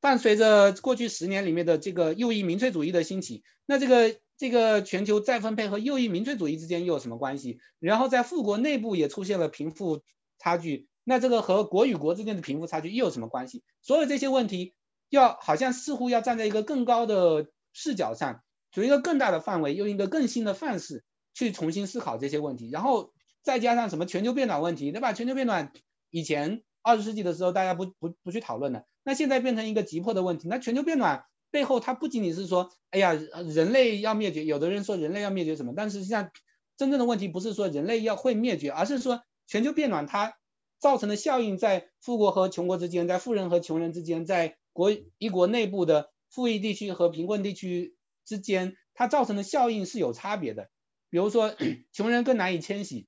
[0.00, 7.60] 伴随着过去十年里面的这个右翼民粹主义的兴起，那这个这个全球再分配和右翼民粹主义之间又有什么关系？
[7.78, 10.02] 然后在富国内部也出现了贫富
[10.38, 10.89] 差距。
[11.10, 13.64] 那这个和国与国之间的贫富差距又有什么关系？
[13.82, 14.74] 所有这些问题，
[15.08, 21.02] 要好像似乎要站在一个更高的视角上，从一个更大的范围，用一个更新的范式
[21.34, 22.70] 去重新思考这些问题。
[22.70, 25.12] 然后再加上什么全球变暖问题，对吧？
[25.12, 25.72] 全球变暖
[26.10, 30.46] 以前二十世纪的时候大家不不不去讨论的，那现在变成一个急迫的问题。
[30.46, 35.72] 那全球变暖背后，它不仅仅是说，哎呀，人类要灭绝，有的人说人类要灭绝什么？
[35.76, 36.30] 但实际上
[36.76, 40.36] 真正的问题不是说人类要会灭绝，而是说全球变暖它。
[40.80, 50.70] 造成的效应在富国和穷国之间，在富人和穷人之间，在国一国内部的富裕地区和贫困地区之间，它造成的效应是有差别的。
[51.10, 51.54] 比如说，
[51.92, 53.06] 穷人更难以迁徙，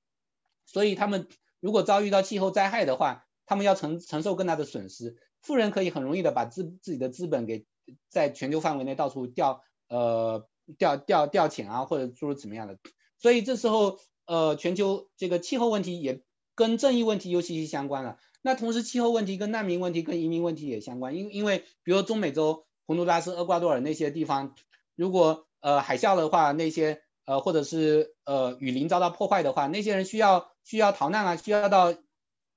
[0.67, 1.29] 所以他们
[1.61, 5.17] 如果遭遇到气候灾害的话，他们要承承受更大的损失。
[5.41, 7.65] 富人可以很容易的把资自己的资本给
[8.11, 12.79] 在全球范围内到处调呃调调调遣啊，或者诸如怎么样的。
[13.19, 16.23] 所以这时候呃全球这个气候问题也。
[16.63, 18.19] 跟正义问题又息息相关了。
[18.41, 24.55] 那同时气候问题跟难民问题跟移民问题也相关，因因为比如中美洲洪都拉斯、厄瓜多尔那些地方，
[24.95, 31.95] 如果呃海啸的话，那些呃或者是呃雨林遭到破坏的话，那些人需要需要逃难啊，需要到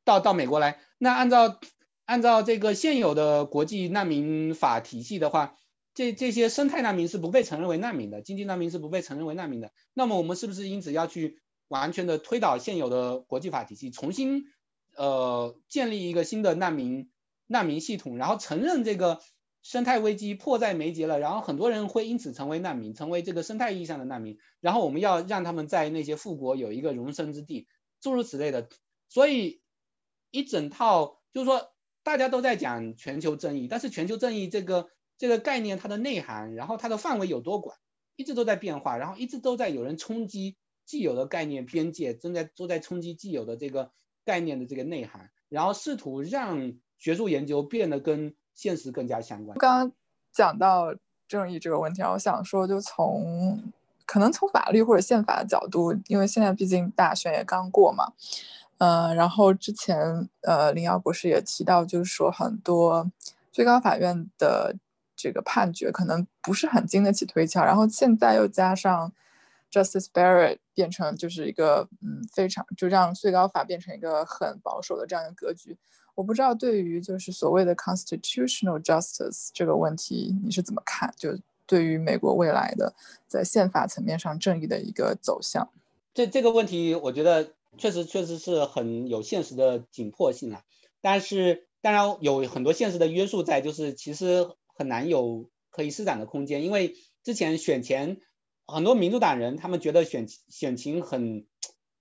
[0.04, 0.80] 到到美国来。
[1.00, 1.60] 那按照
[2.06, 5.58] 按照这个现有的国际难民法体系的话，
[5.96, 9.72] 这这些生态难民是不被承认为难民的，经济难民是不被承认为难民的。
[9.94, 14.46] 那么我们是不是因此要去完全的推倒现有的国际法体系，重新
[14.96, 17.10] 呃建立一个新的难民
[17.48, 19.22] 难民系统，然后承认这个
[19.62, 27.68] 生态危机迫在眉睫了，然后很多人会因此成为难民，成为这个生态意义上的难民，然后我们要让他们在那些富国有一个容身之地，
[28.00, 28.70] 诸如此类的。
[29.10, 29.62] 所以
[30.32, 31.72] 一整套就是说
[32.04, 37.78] 大家都在讲全球正义，但是全球正义这个这个概念它的内涵，然后它的范围有多广，
[38.16, 43.92] 一直都在变化，然后一直都在有人冲击既有的概念边界，正在都在冲击既有的这个。
[44.28, 49.56] 概念的这个内涵，然后试图让学术研究变得跟现实更加相关。
[49.60, 49.92] 刚刚
[50.32, 50.96] 讲到
[51.28, 53.62] 正义这个问题，我想说，就从
[54.08, 58.14] 可能从法律或者宪法的角度，因为现在毕竟大选也刚过嘛，
[58.80, 63.12] 嗯，然后之前呃林瑶博士也提到，就是说很多
[63.52, 64.76] 最高法院的
[65.16, 69.14] 这个判决可能不是很经得起推敲，然后现在又加上。
[69.72, 75.76] Justice Barrett 变成就是一个嗯非常就让最高法变成一个很保守的这样一个格局。
[76.14, 81.14] 我不知道对于就是所谓的 constitutional justice 这个问题你是怎么看？
[81.18, 82.94] 就对于美国未来的
[83.28, 85.70] 在宪法层面上正义的一个走向。
[86.14, 90.62] 这这个问题我觉得确实确实是很有现实的紧迫性啊。
[91.02, 98.20] 但是当然有很多现实的约束在，就是其实很难有可以施展的空间，因为之前选前。
[98.68, 101.46] 很多民主党人，他们觉得选选情很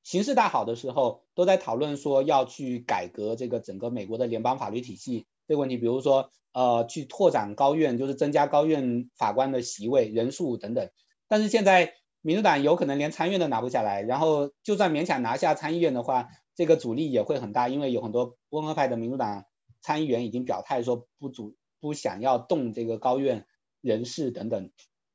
[0.02, 10.90] 形势大好的时候，都在讨论说要去改革这个整个美国的联邦法律体系这个问题，比如说呃去拓展高院，就是增加高院法官的席位人数等等。
[11.28, 19.44] 但是现在民主党有可能连参院都拿不下来，然后就算勉强拿下参议院的话，这个阻力也会很大，因为有很多温和派的民主党
[19.82, 23.46] 参议员已经表态说不主不想要动这个高院
[23.82, 24.70] 人事等等。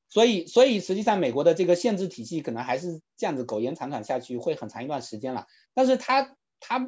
[0.10, 5.46] 所以，所以实际上，美国的这个限制体系可能还是这样子苟延残喘下去，会很长一段时间了。
[5.76, 6.80] 但是它，它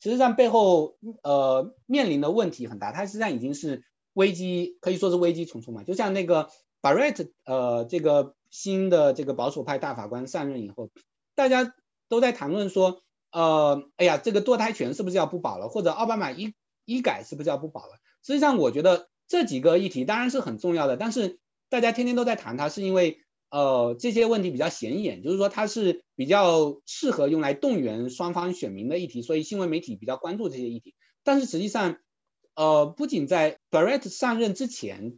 [0.00, 5.84] 实际上背后呃面临的问题很大，它实际上已经是危机，可以说是危机重重嘛。
[5.84, 6.48] 就像那个
[6.80, 10.88] Barrett 呃这个新的这个保守派大法官上任以后，
[11.34, 11.74] 大家
[12.08, 15.68] 都在谈论说，呃，哎呀，这个堕胎权是不是要不保了？
[15.68, 16.54] 或者奥巴马医
[16.86, 17.98] 医改是不是要不保了？
[18.24, 21.38] 实际上，我觉得这几个议题当然是很重要的，但是。
[21.72, 30.94] 大家天天都在谈它，是因为呃这些问题比较显眼，就是说它是比较适合用来动员双方选民的议题，所以新闻媒体比较关注这些议题。
[31.24, 31.96] 但是实际上，
[32.54, 35.16] 呃，不仅在 Barrett 上任之前，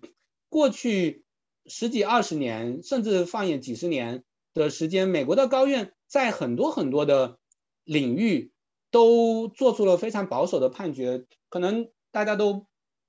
[0.48, 1.24] 过去
[1.66, 4.22] 十几二十年，甚至放眼几十年
[4.54, 7.40] 的时间，美国的高院在很多很多的
[7.82, 8.52] 领域
[8.92, 11.24] 都做出了非常保守的判决。
[11.48, 12.68] 可能大家都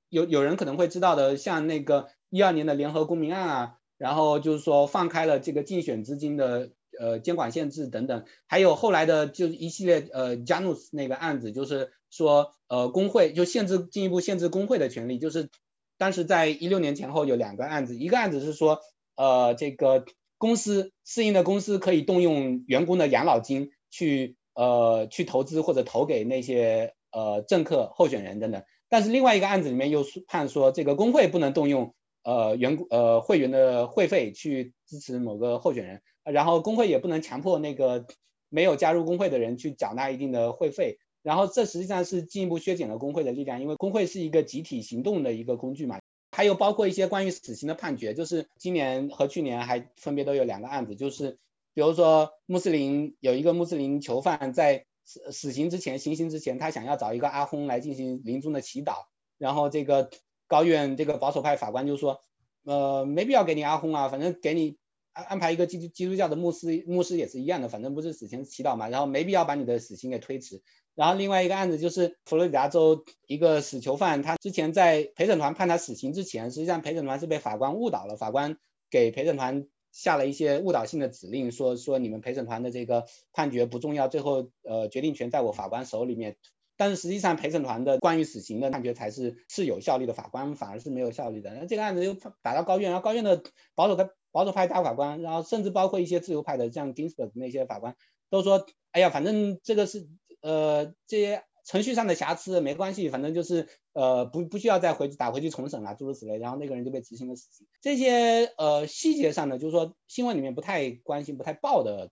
[0.09, 2.07] 有有人可能会知道的，像那个。
[2.29, 15.49] 一二年的联合公民案啊，然后就是说放开了这个竞选资金的呃监管限制等等，还有后来的就是一系列呃加努斯那个案子，就是说呃工会就限制进一步限制工会的权利，就是
[15.97, 18.79] 当时在一六年前后有两个案子，一个案子是说
[19.15, 20.05] 呃这个
[20.37, 31.93] 公司私营的公司可以动用员工的养老金去呃去投资或者投给那些呃政客候选人等等，但是另外一个案子里面又判说这个工会不能动用。
[32.25, 38.07] 呃，员工呃会员的会费去支持某个候选人，然后工会也不能强迫那个
[38.49, 45.99] 没有加入工会的人去缴纳一定的会费，然后这实际上是进一步削减了工会的力量，因为工会是一个集体行动的一个工具嘛。
[46.31, 51.37] 还有包括一些关于死刑的判决，就是今年和去年还分别都有两个案子，就是
[51.75, 59.05] 比如说穆斯林有一个穆斯林囚犯在死死刑之前行刑之前，他想要找一个阿訇来进行临终的祈祷，
[59.37, 60.09] 然后这个。
[60.47, 62.21] 高院这个保守派法官就说，
[62.63, 64.77] 呃，没必要给你阿訇啊，反正给你
[65.13, 70.61] 安安排一个基督基督教的牧师，牧师也是一样的，反正不是死前祈祷嘛，然后没必要把你的死刑给推迟。
[70.93, 78.57] 然后另外一个案子就是佛罗里达州一个死囚犯，他之前在陪审团判他死刑之前，实际上陪审团是被法官误导了，法官
[78.89, 86.37] 给陪审团下了一些误导性的指令，说说你们陪审团的这个判决不重要，最后呃决定权在我法官手里面。
[86.77, 91.53] 但是实际上，陪审团的关于死刑的判决才是是有效力的，法官反而是没有效力的。
[91.53, 93.43] 那这个案子又打到高院，然后高院的
[93.75, 97.95] 保守的保守派大法官，然后甚至包括一些自由派的，像 Ginsburg 那些法官，
[98.29, 100.07] 都说，哎呀，反正这个是
[100.41, 107.65] 呃这些程序上的瑕疵没关系，反正就是呃不不需要再回去打回去重审了，诸如此类，然后那个人就被执行了死刑。
[107.81, 112.11] 这些呃细节上的，就是说新闻里面不太关心、不太报的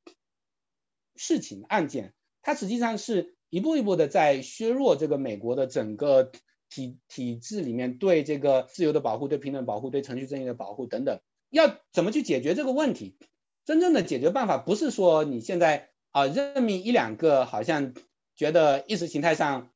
[1.16, 6.32] 事情案件，它实际上是一步一步的在削弱这个美国的整个
[6.70, 11.20] 体体制里面对这个自由的保护、对平等保护、对程序正义的保护等等。
[11.50, 13.16] 要怎么去解决这个问题？
[13.66, 17.94] 真正的解决办法不是说你现在啊任命一两个好像。
[18.36, 19.70] 觉得意识形态上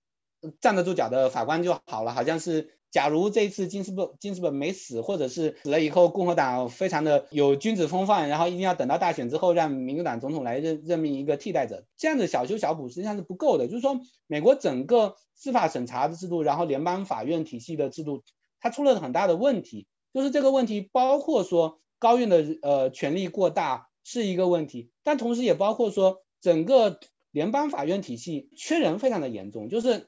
[0.59, 13.67] 站得住脚的法官就好了，好像是假如这一次金斯伯金斯伯没死，或者是死了以后，共和党非常的有君子风范，然后一定要等到大选之后让民主党总统来任任命一个替代者，这样的小修小补实际上是不够的。
[13.67, 18.23] 就是说，美国整个司法审查的制度，然后联邦法院体系的制度，
[18.59, 19.85] 它出了很大的问题。
[20.11, 26.99] 就是这个问题包括说高院的呃权力过大是一个问题，但同时也包括说整个。
[27.31, 30.07] 联邦法院体系缺人非常的严重，就是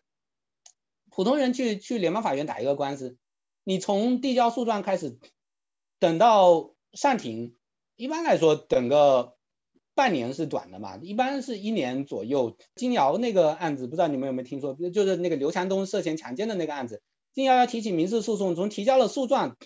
[1.11, 3.17] 普通人去去联邦法院打一个官司，
[3.63, 5.17] 你从递交诉状开始，
[5.99, 7.55] 等到上庭，
[7.95, 9.35] 一般来说等个
[9.95, 12.57] 半年是短的嘛，一般是一年左右。
[12.75, 17.01] 金瑶那个案子，不知道你们有没有听说，就是那个刘强东涉嫌强奸的那个案子，
[17.33, 19.57] 金瑶要提起民事诉讼，从提交了诉状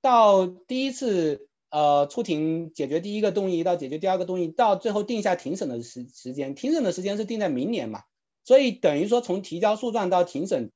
[0.00, 1.46] 到第一次。
[1.72, 8.02] 呃，出庭解决第一个动议到解决第二个动议，到最后定下庭审的时时间，庭审的时间是定在明年嘛，
[8.50, 10.72] 所以等于说从提交诉状到庭审，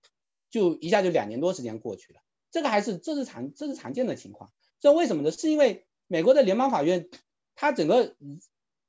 [0.49, 2.21] 就一下就两年多时间过去了。
[2.53, 4.53] 这个还是这是常这是常见的情况。
[4.79, 5.33] 这为什么呢？
[5.33, 7.09] 是因为美国的联邦法院
[7.57, 8.15] 它整个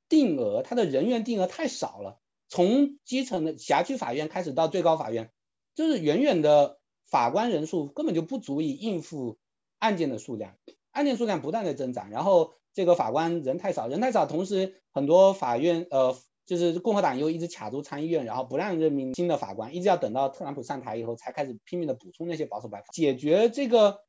[0.08, 5.32] 定额，它的人员定额太少了，从基层的辖区法院开始到最高法院，
[5.74, 6.78] 就是远远的
[7.10, 9.36] 法官人数根本就不足以应付
[9.80, 10.54] 案件的数量。
[10.92, 16.16] 案件数量不断的增长，然后这个法官人太少，人太少，同时很多法院呃
[16.46, 24.00] 就是共和党又一直卡住参议院，然后不让任命新的法官，一直要等到特朗普上台以后才开始拼命的补充那些保守派，解决这个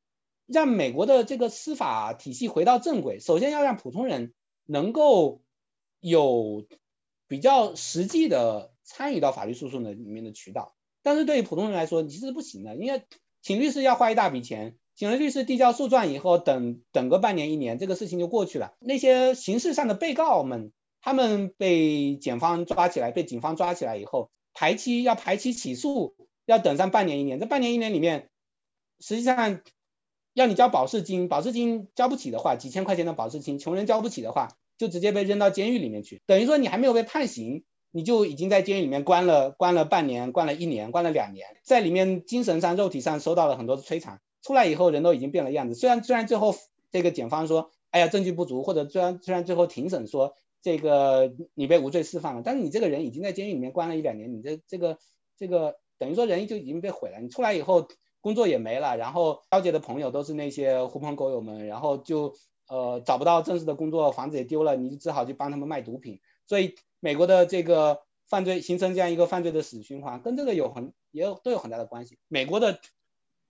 [0.46, 4.34] 让美国的这个司法体系回到正轨，首先要让普通人
[4.66, 5.42] 能够
[6.00, 6.66] 有
[7.28, 13.04] 比较实际的参与到法律诉讼的里面的渠道，但是对于普通人来说其实是不行的，因为
[13.42, 14.78] 请律师要花一大笔钱。
[14.96, 18.74] 请了律师递交诉状以后，等等个半年一年，这个事情就过去了。
[18.80, 20.72] 那些刑事上的被告们，
[21.02, 27.39] 他们被检方抓起来，被警方抓起来以后，排期要排期起诉，要等上半年一年。
[27.39, 28.30] 这半年一年里面，
[29.00, 29.62] 实际上
[30.34, 36.22] 要你交保释金，保释金交不起的话，几千块钱的保释金，穷人交不起的话，就直接被扔到监狱里面去。
[36.26, 44.20] 等于说你还没有被判刑，你就已经在监狱里面关了关了半年，关了一年，关了两年，在里面精神上、肉体上受到了很多的摧残。
[44.43, 46.56] 出来以后人都已经变了样子，虽然虽然最后
[46.91, 54.97] 这个检方说，哎呀证据不足，或者虽然虽然最后庭审说这个你被无罪释放了，但是你这个人已经在监狱里面关了一两年，你这这个
[55.38, 57.88] 这个等于说人就已经被毁了，你出来以后
[58.22, 62.36] 工作也没了，然后交结的朋友都是那些狐朋狗友们，然后就
[62.68, 72.80] 呃找不到正式的工作，房子也丢了，你就只好去帮他们卖毒品，所以美国的这个犯罪形成这样一个犯罪的死循环，跟这个有很也有都有很大的关系，美国的。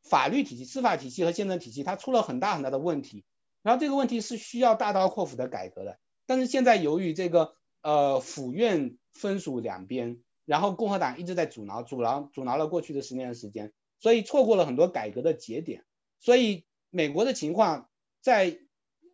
[0.04, 3.26] 法律体系、司法体系和宪政体系，它出了很大很大的问题，
[3.62, 6.00] 然后这个问题是需要大刀阔斧的改革的。
[6.28, 15.84] 但是现在由于这个呃府院分属两边，然后共和党一直在阻挠、阻挠、阻挠了过去的十年的时间，所以错过了很多改革的节点。
[16.20, 17.90] 所以美国的情况
[18.22, 18.60] 在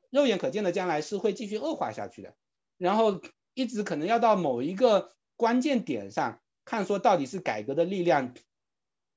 [0.10, 2.36] 肉眼可见的将来是会继续恶化下去的，
[2.78, 3.22] 然后
[3.54, 8.34] 一直可能要到某一个关键点上看，说到底是改革的力量。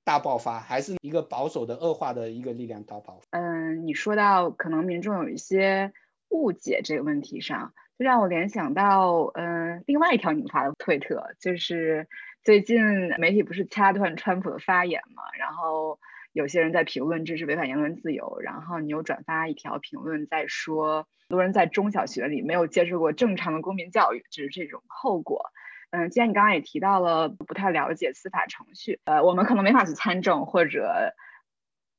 [0.04, 3.26] 大爆发还是一个保守的恶化的一个力量大爆发。
[3.36, 5.92] 嗯，你说到可能民众有一些
[6.28, 12.06] 误解这个问题上，就让我联想到嗯另外一条你发的推特，就是
[12.42, 12.78] 最近
[13.18, 15.98] 媒体不是掐断川普的发言嘛，然后
[16.32, 25.50] 有些人在评论这是违反言论自由，然后你又转发一条评论在说，很多人在中小学里没有接受过正常的公民教育，就是这种后果。
[25.90, 31.14] 嗯，既然你刚刚也提到了不太了解司法程序，呃，我们可能没法去参政或者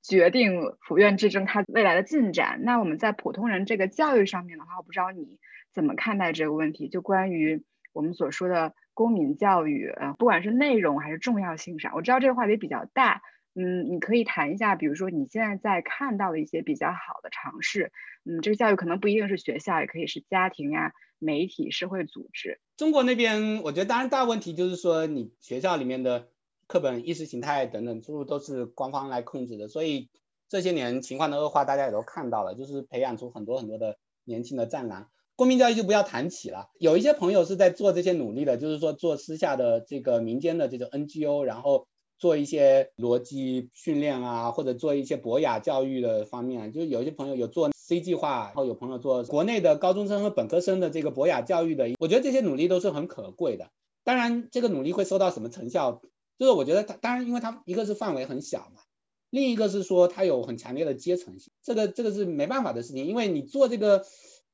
[0.03, 2.59] 决定府院之争它未来的进展。
[2.61, 5.39] 那我们在普通人这个教育上面的话，我不知道你
[5.77, 6.89] 怎么看待这个问题？
[6.89, 7.63] 就关于
[7.93, 13.21] 我们所说的公民教育，呃，不管是内容还是重要性上，我知道这个话题比较大。
[13.53, 17.91] 嗯，你可以谈一下，比如说你现在在看到的一些比较好的尝试。
[18.25, 22.59] 嗯，这个教育可能不一定是学校，也可以是家庭呀、媒体、社会组织。
[22.75, 26.29] 中国那边，我觉得当然大问题就是说，你学校里面的
[26.65, 30.09] 课本、意识形态等等，诸都是官方来控制的，所以
[30.49, 35.11] 这些年情况的恶化，大家也都看到了，就是培养出很多很多的年轻的战狼。
[35.37, 36.69] 公民教育就不要谈起了。
[36.79, 46.73] 有一些朋友是在做这些努力的，就是说做私下的这个民间的这种 NGO，然后做一些逻辑训练啊，或者做一些博雅教育的方面。
[46.73, 51.87] 就是有一些朋友有做 C 计划，然后有朋友做国内的高中生和本科生的这个博雅教育的。
[51.99, 53.69] 我觉得这些努力都是很可贵的。
[54.03, 56.01] 当然，这个努力会收到什么成效，
[56.39, 58.81] 就是我觉得它当然，因为它一个是范围很小嘛。
[59.29, 64.05] 另一个是说，它有很强烈的阶层性，这个这个是没办法的事情，因为你做这个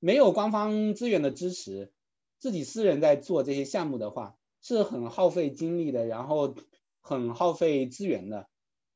[0.03, 1.93] 没有官方资源的支持，
[2.37, 6.55] 自己私人在做这些项目的话，是很耗费精力的，然后
[6.99, 8.49] 很耗费资源的，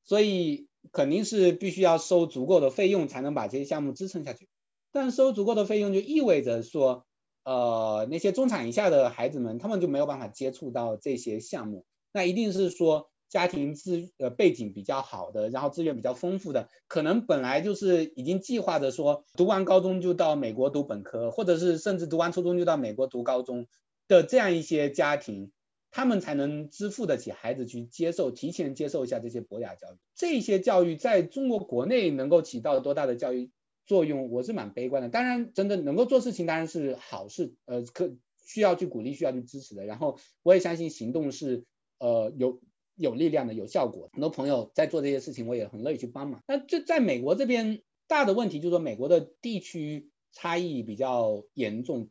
[0.03, 4.49] 所以肯定是必须要收足够的费用才能把这些项目支撑下去。
[4.91, 7.05] 但收足够的费用就意味着说，
[7.45, 13.09] 呃，那些中产以下的孩子们，他们就没有办法接触到这些项目，那一定是说。
[13.29, 23.67] 家庭资呃背景比较好的，然后资源比较丰富的，可能本来就是已经计划着说读完高中就到美国读本科，或者是甚至读完初中就到美国读高中
[24.07, 25.51] 的这样一些家庭，
[25.91, 29.97] 他们才能支付得起孩子去接受提前接受一下这些博雅教育。
[30.15, 33.51] 这些教育在中国国内能够起到多大的教育
[33.85, 35.09] 作用，我是蛮悲观的。
[35.09, 38.15] 当然，真的能够做事情当然是好事，呃，可
[38.45, 39.83] 需要去鼓励，需要去支持的。
[39.83, 41.65] 然后我也相信行动是
[41.99, 42.61] 呃有。
[42.97, 46.43] 有力量的、有效果，很多朋友在做这些事情，我也很乐意去帮忙。
[46.47, 52.09] 那这在美国这边大的问题就是说，美国的地区差异比较严重，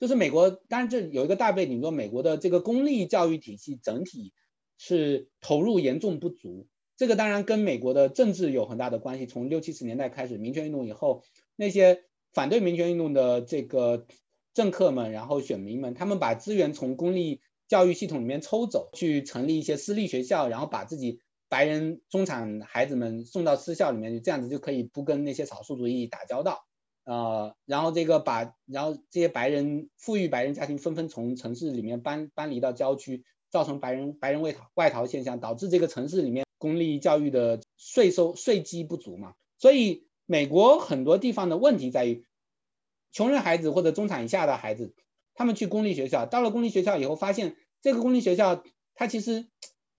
[0.00, 4.32] 就是美国，当然这有一个大背景，说美国的这个公立教育体系整体
[4.78, 6.66] 是投入严重不足，
[6.96, 9.26] 这个当然跟美国的政治有很大的关系。
[9.26, 11.22] 从六七十年代开始，民权运动以后，
[11.56, 14.06] 那些反对民权运动的这个
[14.54, 17.40] 政客们，然后选民们，他们把资源从公立
[17.72, 26.66] 教育系统里面抽走，去成立一些私立学校，然后把自己白人中产孩子们送到私校里面，这样子就可以不跟那些少数族裔打交道，
[27.04, 42.26] 呃，然后这个把，然后这些白人富裕白人家庭纷纷从城市里面搬搬离到郊区，造成白人白人外逃外逃现象，导致这个城市里面公立教育的税收税基不足嘛，所以美国很多地方的问题在于，
[43.12, 44.92] 穷人孩子或者中产以下的孩子。
[45.34, 48.64] 他们去公立学校，到了公立学校以后，发现这个公立学校
[48.94, 49.48] 它其实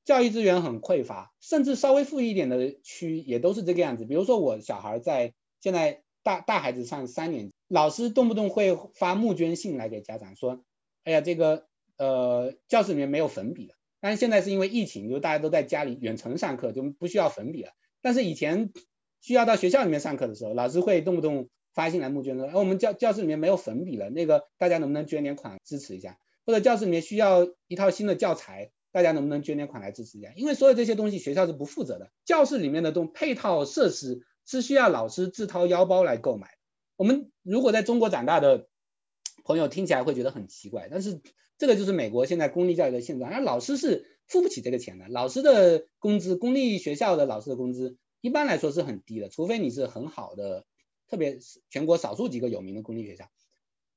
[0.05, 4.05] 教育资源很匮乏，甚至稍微富裕一点的区也都是这个样子。
[4.05, 10.63] 比如说我小孩在现在大大孩子上三年级，老师动不动会发募捐信来给家长说，
[11.03, 11.67] 哎呀这个
[11.97, 13.75] 呃教室里面没有粉笔了。
[14.01, 17.71] 但是现在是因为疫情，就大家都在家里远程上课，就不需要粉笔了。
[18.01, 18.71] 但是以前
[19.21, 21.49] 需要到学校里面上课的时候，老师会动不动。
[21.75, 26.19] 发信来募捐说，哎，我们教教室里面没有粉笔了，那个大家能不能捐点款支持一下？
[26.45, 30.33] 或者教室里面需要一套新的教材，大家能不能捐点款来支持一下？
[30.35, 36.49] 因为所有这些东西学校是不负责的，教室里面的东配套设施是需要老师自掏腰包来购买。
[36.95, 38.67] 我们如果在中国长大的
[39.43, 41.21] 朋友听起来会觉得很奇怪，但是
[41.57, 50.65] 这个就是美国现在公立教育的现状，而老师是付不起这个钱的，老师的工资，公立学校的老师的工资一般来说是很低的，除非你是很好的。
[51.09, 53.29] 特别是全国少数几个有名的公立学校，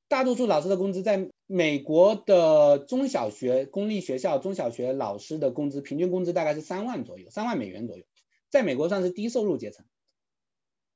[0.09, 8.05] 大多数老师的工资，在美国的中小学公立学校中小学老师的工资平均工资大概是三万左右，三万美元左右，
[8.49, 9.85] 在美国算是低收入阶层。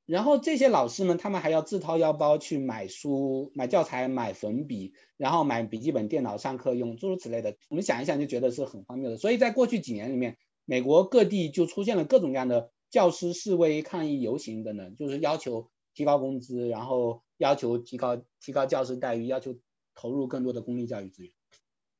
[0.06, 7.56] 然后这些老师们，他们还要自掏腰包去买书、买教材、买粉笔，然后买笔记本电脑上课用，诸如此类的。
[7.68, 9.16] 我们想一想就觉得是很荒谬的。
[9.16, 15.68] 所以在过去几年里面，美国各地就出现了各种各样的教师示威、抗议、游行等等，就是要求。
[15.92, 19.56] 提高工资，然后要求提高提高教师待遇，要求
[19.94, 21.32] 投入更多的公立教育资源。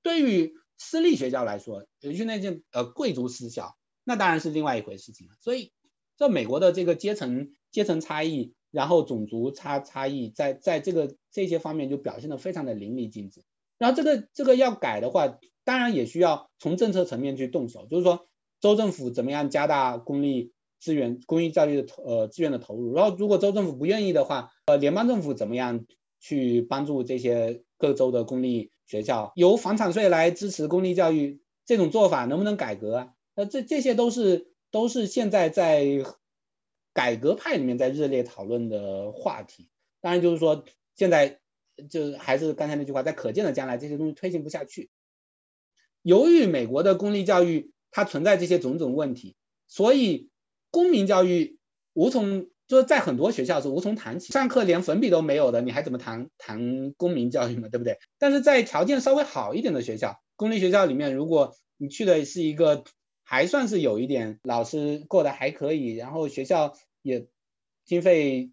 [0.02, 3.74] 对于私立学校来说，尤其那些呃贵族私校，
[4.04, 5.34] 那当然是另外一回事情了。
[5.40, 5.72] 所以，
[6.18, 13.42] 在美国的这个阶层阶层差异，然后种族差差异，在在这个这些方面就表现得非常的淋漓尽致。
[13.78, 18.28] 然后这个这个要改的话，当然也需要从政策层面去动手，就是说
[18.60, 20.52] 州政府怎么样加大公立。
[20.80, 25.84] 资源公益教育的投呃资源的投入，然后如果州政府不愿意的话，呃联邦政府怎么样
[26.18, 33.12] 去帮助这些各州的公立学校，由房产税来支持公立教育，这种做法能不能改革？
[33.34, 35.84] 那这这些都是都是现在在
[36.94, 39.68] 改革派里面在热烈讨论的话题。
[40.00, 40.64] 当然就是说
[40.96, 41.40] 现在
[41.90, 44.88] 就还是刚才那句话，在可见的将来这些东西推行不下去。
[46.00, 49.36] 由于美国的公立教育它存在这些种种问题，
[49.68, 50.30] 所以。
[50.70, 51.58] 公民教育
[51.92, 57.98] 无从就是在很多学校是无从谈起，上课连粉笔都没有的，你还怎么谈谈公民教育嘛，对不对？
[58.18, 62.84] 但是在条件稍微好一点的学校，公立学校里面，如果你去的是一个
[63.24, 67.26] 还算是有一点老师过得还可以，然后学校也
[67.84, 68.52] 经费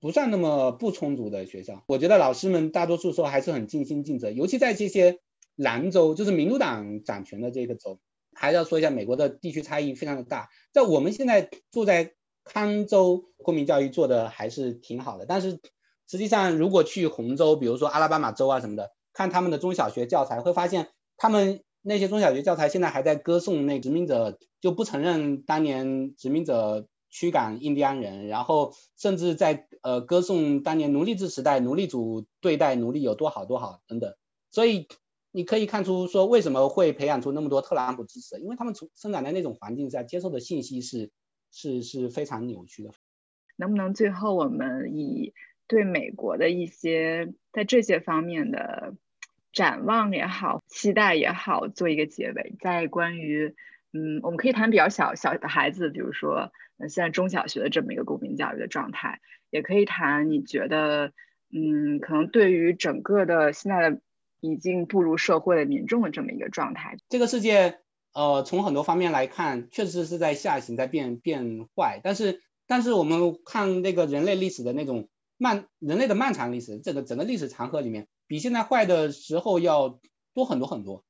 [0.00, 1.84] 不算那么不充足的学校。
[1.88, 5.20] 我觉得老师们大多数时候还是很尽心尽责，尤其在这些
[5.56, 7.98] 兰州，就是民主党掌权的这个州，
[8.38, 10.48] 还是要说一下美国的地区差异非常的大。
[10.72, 12.14] 在我们现在住在
[12.44, 15.60] 康州，公民教育做的还是挺好的，但是
[16.08, 26.88] 实际上如果去红州，比如说阿拉巴马州啊什么的，看他们的中小学教材，会发现他们那些中小学教材现在还在歌颂那殖民者，就不承认当年殖民者。
[27.10, 34.14] 驱赶印第安人，然后甚至在呃歌颂当年奴隶制时代奴隶主对待奴隶有多好多好等等，
[34.50, 34.88] 所以
[35.38, 41.12] 你可以看出说为什么会培养出那么多特朗普支持，因为他们从生长在那种环境下接受的信息是
[41.52, 42.90] 是是非常扭曲的。
[43.54, 45.32] 能不能最后我们以
[45.68, 48.94] 对美国的一些在这些方面的
[49.52, 53.54] 展望也好，期待也好，做一个结尾，在关于。
[53.92, 59.20] 嗯，我们可以谈比较小小的孩子，比如说，呃，现在中小学的这么一个公民教育的状态，
[59.50, 61.12] 也可以谈你觉得，
[61.50, 64.00] 嗯，可能对于整个的现在的
[64.40, 66.96] 已经步入社会的民众的这么一个状态。
[67.08, 67.78] 这个世界，
[68.12, 72.00] 呃，从很多方面来看，确实是在下行，在变变坏。
[72.02, 79.98] 但是，但是我们看那个人类历史的那种漫，人类的漫长历史，这个整个历史长河里面，比现在坏的时候要
[80.34, 81.04] 多很多很多。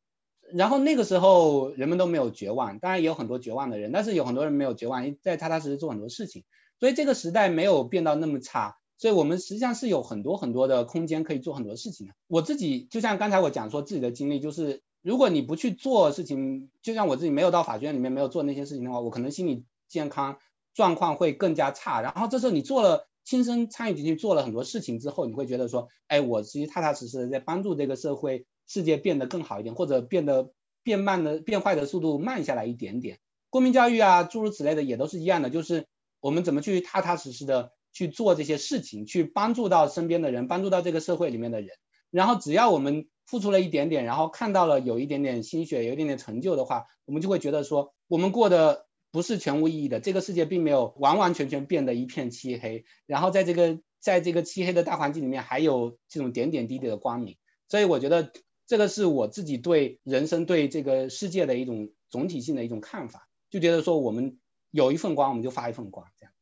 [0.55, 6.45] 然后那个时候人们都没有绝望，当然也有很多绝望的人，但是有很多人没有绝望，在踏踏实实做很多事情，
[6.81, 12.13] 所以这个时代没有变到那么差，所以我们实际上是有很多很多的空间可以做很多事情的。
[12.27, 20.37] 我自己就像刚才我讲说自己的经历，就是如果你不去做事情，就像我自己没有到法学院里面没有做那些事情的话，我可能心理健康
[20.75, 22.03] 状况会更加差。
[22.03, 28.45] 然后这时候你做了亲身参与进去做了很多事情之后，你会觉得说，哎，我其实踏踏实实的在帮助这个社会。
[28.71, 33.19] 世界变得更好一点，或者变得变慢的变坏的速度慢下来一点点。
[33.49, 35.87] 公民教育啊，诸如此类的也都是一样的，就是
[36.21, 41.71] 我们怎么去踏踏实实的去做这些事情，去帮助到身边的人，帮助到这个社会里面的人。
[42.11, 50.01] 然后只要我们付出了一点点，然后看到了有一点点心血，有一点点成就的话，我们就会觉得说，我们过得不是全无意义的。
[50.01, 57.37] 这个世界并没有完完全全变得一片漆黑，然后在这个在这个漆黑的大环境里面，还有这种点点滴滴的光明。
[57.69, 58.33] 所以我觉得。
[58.69, 64.39] 这个是我自己对人生、对这个世界的一种总体性的一种看法，就觉得说我们
[64.71, 66.33] 有一份光，我们就发一份光，这样。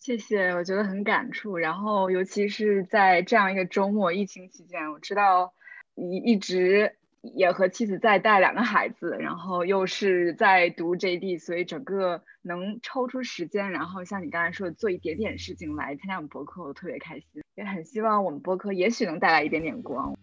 [0.00, 1.58] 谢谢，我觉得很感触。
[1.58, 5.52] 然后，尤其是在这样一个周末，疫情期间，我知道
[5.94, 20.16] 你一直也和妻子在带两个孩子，然后又是在读 JD，所以整个能抽出时间，然后像你刚才说的做一点点事情来参加我们播客，我特别开心，也很希望我们播客也许能带来一点点光。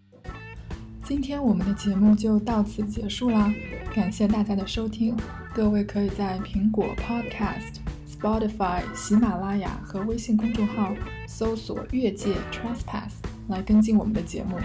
[1.04, 3.54] 今天我们的节目就到此结束啦，
[3.94, 5.16] 感谢大家的收听。
[5.54, 7.78] 各位可以在苹果 Podcast、
[8.20, 10.92] Spotify、喜马拉雅和微信公众号
[11.28, 13.12] 搜索“越界 Trespass”
[13.48, 14.58] 来跟进我们的节目。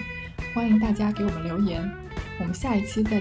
[0.54, 1.86] 欢迎大家给我们留言，
[2.40, 3.20] 我们下一期再。